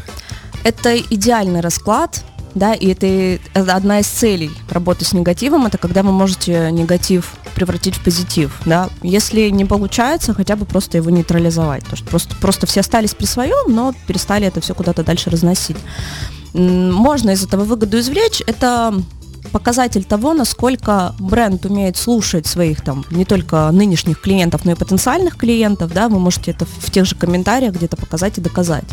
Это 0.63 0.95
идеальный 0.95 1.61
расклад, 1.61 2.23
да, 2.55 2.73
и 2.73 2.87
это, 2.87 3.41
одна 3.53 3.99
из 3.99 4.07
целей 4.07 4.51
работы 4.69 5.05
с 5.05 5.13
негативом, 5.13 5.65
это 5.65 5.77
когда 5.77 6.03
вы 6.03 6.11
можете 6.11 6.69
негатив 6.71 7.33
превратить 7.55 7.95
в 7.95 8.03
позитив, 8.03 8.59
да. 8.65 8.89
Если 9.01 9.49
не 9.49 9.65
получается, 9.65 10.33
хотя 10.33 10.55
бы 10.55 10.65
просто 10.65 10.97
его 10.97 11.09
нейтрализовать, 11.09 11.85
то 11.85 11.95
что 11.95 12.07
просто, 12.07 12.35
просто 12.35 12.67
все 12.67 12.79
остались 12.81 13.13
при 13.13 13.25
своем, 13.25 13.73
но 13.73 13.93
перестали 14.07 14.47
это 14.47 14.61
все 14.61 14.73
куда-то 14.73 15.03
дальше 15.03 15.29
разносить. 15.29 15.77
Можно 16.53 17.31
из 17.31 17.43
этого 17.43 17.63
выгоду 17.63 17.99
извлечь, 17.99 18.41
это 18.45 18.93
показатель 19.51 20.03
того, 20.03 20.33
насколько 20.33 21.13
бренд 21.19 21.65
умеет 21.65 21.97
слушать 21.97 22.47
своих 22.47 22.81
там 22.81 23.05
не 23.11 23.25
только 23.25 23.69
нынешних 23.71 24.21
клиентов, 24.21 24.65
но 24.65 24.71
и 24.71 24.75
потенциальных 24.75 25.37
клиентов, 25.37 25.93
да, 25.93 26.09
вы 26.09 26.19
можете 26.19 26.51
это 26.51 26.65
в 26.65 26.91
тех 26.91 27.05
же 27.05 27.15
комментариях 27.15 27.73
где-то 27.73 27.97
показать 27.97 28.37
и 28.37 28.41
доказать. 28.41 28.85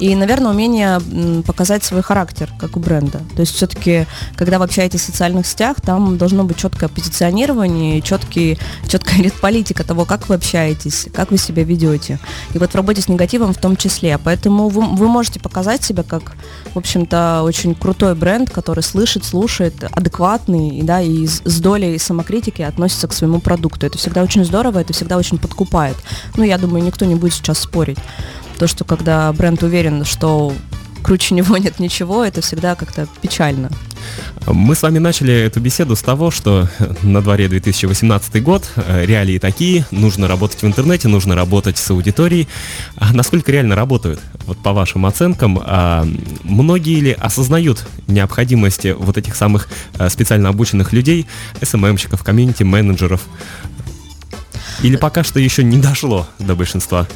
И, 0.00 0.14
наверное, 0.14 0.52
умение 0.52 1.00
показать 1.42 1.84
свой 1.84 2.02
характер, 2.02 2.50
как 2.58 2.76
у 2.76 2.80
бренда. 2.80 3.20
То 3.34 3.40
есть 3.40 3.54
все-таки, 3.54 4.06
когда 4.36 4.58
вы 4.58 4.64
общаетесь 4.64 5.00
в 5.00 5.04
социальных 5.04 5.46
сетях, 5.46 5.80
там 5.80 6.18
должно 6.18 6.44
быть 6.44 6.56
четкое 6.56 6.88
позиционирование, 6.88 8.00
четкий, 8.00 8.58
четкая 8.88 9.32
политика 9.40 9.84
того, 9.84 10.04
как 10.04 10.28
вы 10.28 10.36
общаетесь, 10.36 11.08
как 11.12 11.30
вы 11.30 11.38
себя 11.38 11.64
ведете. 11.64 12.18
И 12.54 12.58
вот 12.58 12.72
в 12.72 12.74
работе 12.74 13.02
с 13.02 13.08
негативом 13.08 13.52
в 13.52 13.58
том 13.58 13.76
числе. 13.76 14.18
Поэтому 14.18 14.68
вы, 14.68 14.82
вы 14.82 15.08
можете 15.08 15.40
показать 15.40 15.82
себя 15.82 16.02
как, 16.02 16.36
в 16.74 16.78
общем-то, 16.78 17.42
очень 17.42 17.74
крутой 17.74 18.14
бренд, 18.14 18.50
который 18.50 18.82
слышит, 18.82 19.24
слушает, 19.24 19.77
адекватный, 19.82 20.82
да, 20.82 21.00
и 21.00 21.26
с, 21.26 21.60
долей 21.60 21.98
самокритики 21.98 22.62
относится 22.62 23.08
к 23.08 23.12
своему 23.12 23.40
продукту. 23.40 23.86
Это 23.86 23.98
всегда 23.98 24.22
очень 24.22 24.44
здорово, 24.44 24.78
это 24.78 24.92
всегда 24.92 25.16
очень 25.16 25.38
подкупает. 25.38 25.96
Ну, 26.36 26.44
я 26.44 26.58
думаю, 26.58 26.84
никто 26.84 27.04
не 27.04 27.14
будет 27.14 27.34
сейчас 27.34 27.58
спорить. 27.58 27.98
То, 28.58 28.66
что 28.66 28.84
когда 28.84 29.32
бренд 29.32 29.62
уверен, 29.62 30.04
что 30.04 30.52
круче 31.08 31.34
него 31.34 31.56
нет 31.56 31.80
ничего, 31.80 32.22
это 32.22 32.42
всегда 32.42 32.74
как-то 32.74 33.08
печально. 33.22 33.70
Мы 34.46 34.74
с 34.74 34.82
вами 34.82 34.98
начали 34.98 35.32
эту 35.32 35.58
беседу 35.58 35.96
с 35.96 36.02
того, 36.02 36.30
что 36.30 36.68
на 37.02 37.22
дворе 37.22 37.48
2018 37.48 38.42
год, 38.42 38.70
э, 38.76 39.06
реалии 39.06 39.38
такие, 39.38 39.86
нужно 39.90 40.28
работать 40.28 40.62
в 40.62 40.66
интернете, 40.66 41.08
нужно 41.08 41.34
работать 41.34 41.78
с 41.78 41.90
аудиторией. 41.90 42.46
А 42.96 43.14
насколько 43.14 43.50
реально 43.50 43.74
работают? 43.74 44.20
Вот 44.44 44.58
по 44.58 44.74
вашим 44.74 45.06
оценкам, 45.06 45.58
а 45.62 46.06
многие 46.42 47.00
ли 47.00 47.12
осознают 47.12 47.86
необходимость 48.06 48.84
вот 48.84 49.16
этих 49.16 49.34
самых 49.34 49.70
э, 49.98 50.10
специально 50.10 50.50
обученных 50.50 50.92
людей, 50.92 51.26
СММщиков, 51.62 52.22
комьюнити-менеджеров? 52.22 53.22
Или 54.82 54.96
пока 54.96 55.24
что 55.24 55.40
еще 55.40 55.64
не 55.64 55.78
дошло 55.78 56.28
до 56.38 56.54
большинства? 56.54 57.08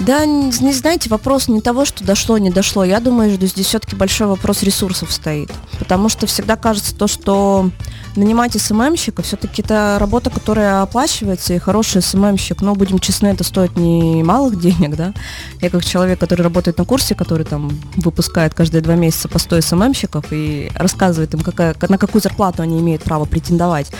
Да, 0.00 0.24
не, 0.24 0.72
знаете, 0.72 1.08
вопрос 1.08 1.48
не 1.48 1.60
того, 1.60 1.84
что 1.84 2.04
дошло, 2.04 2.38
не 2.38 2.50
дошло. 2.50 2.84
Я 2.84 3.00
думаю, 3.00 3.34
что 3.34 3.46
здесь 3.46 3.66
все-таки 3.66 3.94
большой 3.94 4.26
вопрос 4.26 4.62
ресурсов 4.62 5.12
стоит. 5.12 5.50
Потому 5.78 6.08
что 6.08 6.26
всегда 6.26 6.56
кажется 6.56 6.94
то, 6.94 7.06
что 7.06 7.70
нанимать 8.16 8.60
СММщика, 8.60 9.22
все-таки 9.22 9.62
это 9.62 9.96
работа, 9.98 10.30
которая 10.30 10.82
оплачивается, 10.82 11.54
и 11.54 11.58
хороший 11.58 12.02
СММщик, 12.02 12.60
но, 12.60 12.74
будем 12.74 12.98
честны, 12.98 13.28
это 13.28 13.44
стоит 13.44 13.76
не 13.76 14.22
малых 14.22 14.58
денег, 14.60 14.96
да. 14.96 15.12
Я 15.60 15.70
как 15.70 15.84
человек, 15.84 16.18
который 16.18 16.42
работает 16.42 16.78
на 16.78 16.84
курсе, 16.84 17.14
который 17.14 17.44
там 17.44 17.70
выпускает 17.96 18.54
каждые 18.54 18.82
два 18.82 18.94
месяца 18.94 19.28
по 19.28 19.38
100 19.38 19.60
СММщиков 19.62 20.26
и 20.30 20.70
рассказывает 20.74 21.34
им, 21.34 21.40
какая, 21.40 21.74
на 21.88 21.98
какую 21.98 22.22
зарплату 22.22 22.62
они 22.62 22.80
имеют 22.80 23.02
право 23.02 23.24
претендовать. 23.24 23.90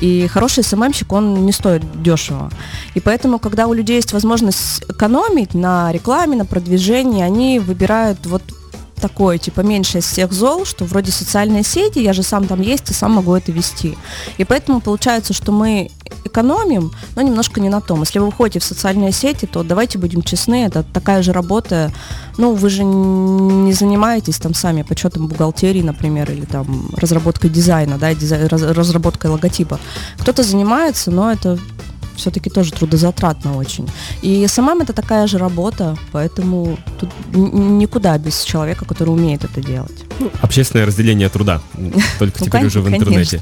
И 0.00 0.26
хороший 0.26 0.64
СММщик, 0.64 1.12
он 1.12 1.46
не 1.46 1.52
стоит 1.52 1.82
дешево. 2.02 2.50
И 2.94 3.00
поэтому, 3.00 3.38
когда 3.38 3.66
у 3.66 3.72
людей 3.72 3.96
есть 3.96 4.12
возможность 4.12 4.82
экономить 4.88 5.54
на 5.54 5.92
рекламе, 5.92 6.36
на 6.36 6.44
продвижении, 6.44 7.22
они 7.22 7.58
выбирают 7.58 8.26
вот 8.26 8.42
такое, 9.00 9.38
типа, 9.38 9.60
меньше 9.60 9.98
из 9.98 10.04
всех 10.04 10.32
зол, 10.32 10.64
что 10.64 10.84
вроде 10.84 11.10
социальные 11.10 11.64
сети, 11.64 11.98
я 11.98 12.12
же 12.12 12.22
сам 12.22 12.46
там 12.46 12.60
есть 12.60 12.90
и 12.90 12.94
сам 12.94 13.12
могу 13.12 13.34
это 13.34 13.52
вести. 13.52 13.96
И 14.38 14.44
поэтому 14.44 14.80
получается, 14.80 15.32
что 15.32 15.52
мы 15.52 15.90
экономим, 16.24 16.92
но 17.16 17.22
немножко 17.22 17.60
не 17.60 17.68
на 17.68 17.80
том. 17.80 18.00
Если 18.00 18.18
вы 18.18 18.26
выходите 18.26 18.60
в 18.60 18.64
социальные 18.64 19.12
сети, 19.12 19.46
то 19.46 19.62
давайте 19.62 19.98
будем 19.98 20.22
честны, 20.22 20.64
это 20.66 20.82
такая 20.82 21.22
же 21.22 21.32
работа. 21.32 21.92
Ну, 22.36 22.54
вы 22.54 22.70
же 22.70 22.84
не 22.84 23.72
занимаетесь 23.72 24.38
там 24.38 24.54
сами 24.54 24.82
подсчетом 24.82 25.26
бухгалтерии, 25.26 25.82
например, 25.82 26.30
или 26.30 26.44
там 26.44 26.90
разработкой 26.96 27.50
дизайна, 27.50 27.98
да, 27.98 28.14
дизай, 28.14 28.46
раз, 28.46 28.62
разработкой 28.62 29.30
логотипа. 29.30 29.80
Кто-то 30.18 30.42
занимается, 30.42 31.10
но 31.10 31.30
это 31.32 31.58
все-таки 32.20 32.50
тоже 32.50 32.72
трудозатратно 32.72 33.56
очень. 33.56 33.88
И 34.22 34.46
SMM 34.46 34.82
это 34.82 34.92
такая 34.92 35.26
же 35.26 35.38
работа, 35.38 35.96
поэтому 36.12 36.78
тут 36.98 37.10
никуда 37.32 38.18
без 38.18 38.42
человека, 38.42 38.84
который 38.84 39.10
умеет 39.10 39.44
это 39.44 39.60
делать. 39.60 40.04
Ну, 40.18 40.30
общественное 40.42 40.86
разделение 40.86 41.28
труда, 41.28 41.60
только 42.18 42.36
ну, 42.40 42.46
теперь 42.46 42.66
уже 42.66 42.80
в 42.80 42.88
интернете. 42.88 43.40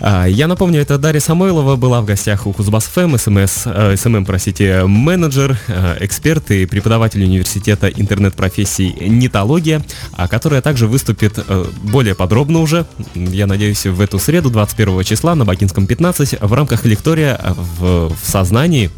А, 0.00 0.26
я 0.26 0.46
напомню, 0.46 0.80
это 0.80 0.98
Дарья 0.98 1.20
Самойлова 1.20 1.76
была 1.76 2.00
в 2.00 2.04
гостях 2.04 2.46
у 2.46 2.52
Кузбасс 2.52 2.84
ФМ, 2.84 3.16
СМС, 3.16 3.62
э, 3.66 3.96
SMM, 3.96 4.24
простите, 4.24 4.84
менеджер, 4.86 5.58
э, 5.68 5.96
эксперт 6.00 6.50
и 6.50 6.66
преподаватель 6.66 7.22
университета 7.22 7.88
интернет-профессий 7.88 8.94
«Нетология», 9.00 9.82
а, 10.12 10.28
которая 10.28 10.62
также 10.62 10.86
выступит 10.86 11.38
э, 11.38 11.64
более 11.82 12.14
подробно 12.14 12.60
уже, 12.60 12.86
я 13.14 13.46
надеюсь, 13.46 13.86
в 13.86 14.00
эту 14.00 14.18
среду, 14.18 14.50
21 14.50 15.04
числа 15.04 15.34
на 15.34 15.44
Бакинском 15.44 15.86
15 15.86 16.40
в 16.40 16.52
рамках 16.52 16.84
лектория 16.84 17.40
в, 17.78 18.08
в 18.08 18.18
сознании 18.24 18.90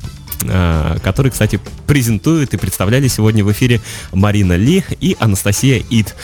Э, 0.42 0.98
который, 1.02 1.30
кстати, 1.30 1.58
презентует 1.86 2.54
и 2.54 2.56
представляли 2.56 3.08
сегодня 3.08 3.44
в 3.44 3.52
эфире 3.52 3.80
Марина 4.12 4.54
Ли 4.54 4.84
и 5.00 5.16
Анастасия 5.18 5.82
Ид. 5.90 6.14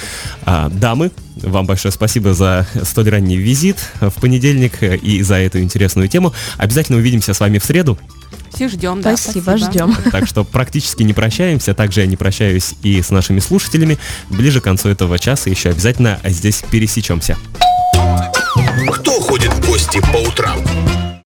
А, 0.44 0.68
дамы, 0.68 1.10
вам 1.36 1.66
большое 1.66 1.92
спасибо 1.92 2.34
за 2.34 2.66
столь 2.82 3.10
ранний 3.10 3.36
визит 3.36 3.78
в 4.00 4.12
понедельник 4.20 4.82
и 4.82 5.22
за 5.22 5.36
эту 5.36 5.60
интересную 5.60 6.08
тему. 6.08 6.32
Обязательно 6.58 6.98
увидимся 6.98 7.32
с 7.34 7.40
вами 7.40 7.58
в 7.58 7.64
среду. 7.64 7.98
Всех 8.52 8.70
ждем, 8.70 9.00
да. 9.00 9.16
Спасибо, 9.16 9.56
спасибо. 9.56 9.70
ждем. 9.70 9.96
Так 10.10 10.26
что 10.26 10.44
практически 10.44 11.02
не 11.02 11.14
прощаемся. 11.14 11.74
Также 11.74 12.00
я 12.00 12.06
не 12.06 12.16
прощаюсь 12.16 12.74
и 12.82 13.00
с 13.00 13.10
нашими 13.10 13.40
слушателями. 13.40 13.98
Ближе 14.28 14.60
к 14.60 14.64
концу 14.64 14.90
этого 14.90 15.18
часа 15.18 15.48
еще 15.48 15.70
обязательно 15.70 16.20
здесь 16.24 16.62
пересечемся. 16.70 17.36
Кто 18.92 19.20
ходит 19.20 19.52
в 19.52 19.66
гости 19.66 20.00
по 20.12 20.18
утрам? 20.28 20.58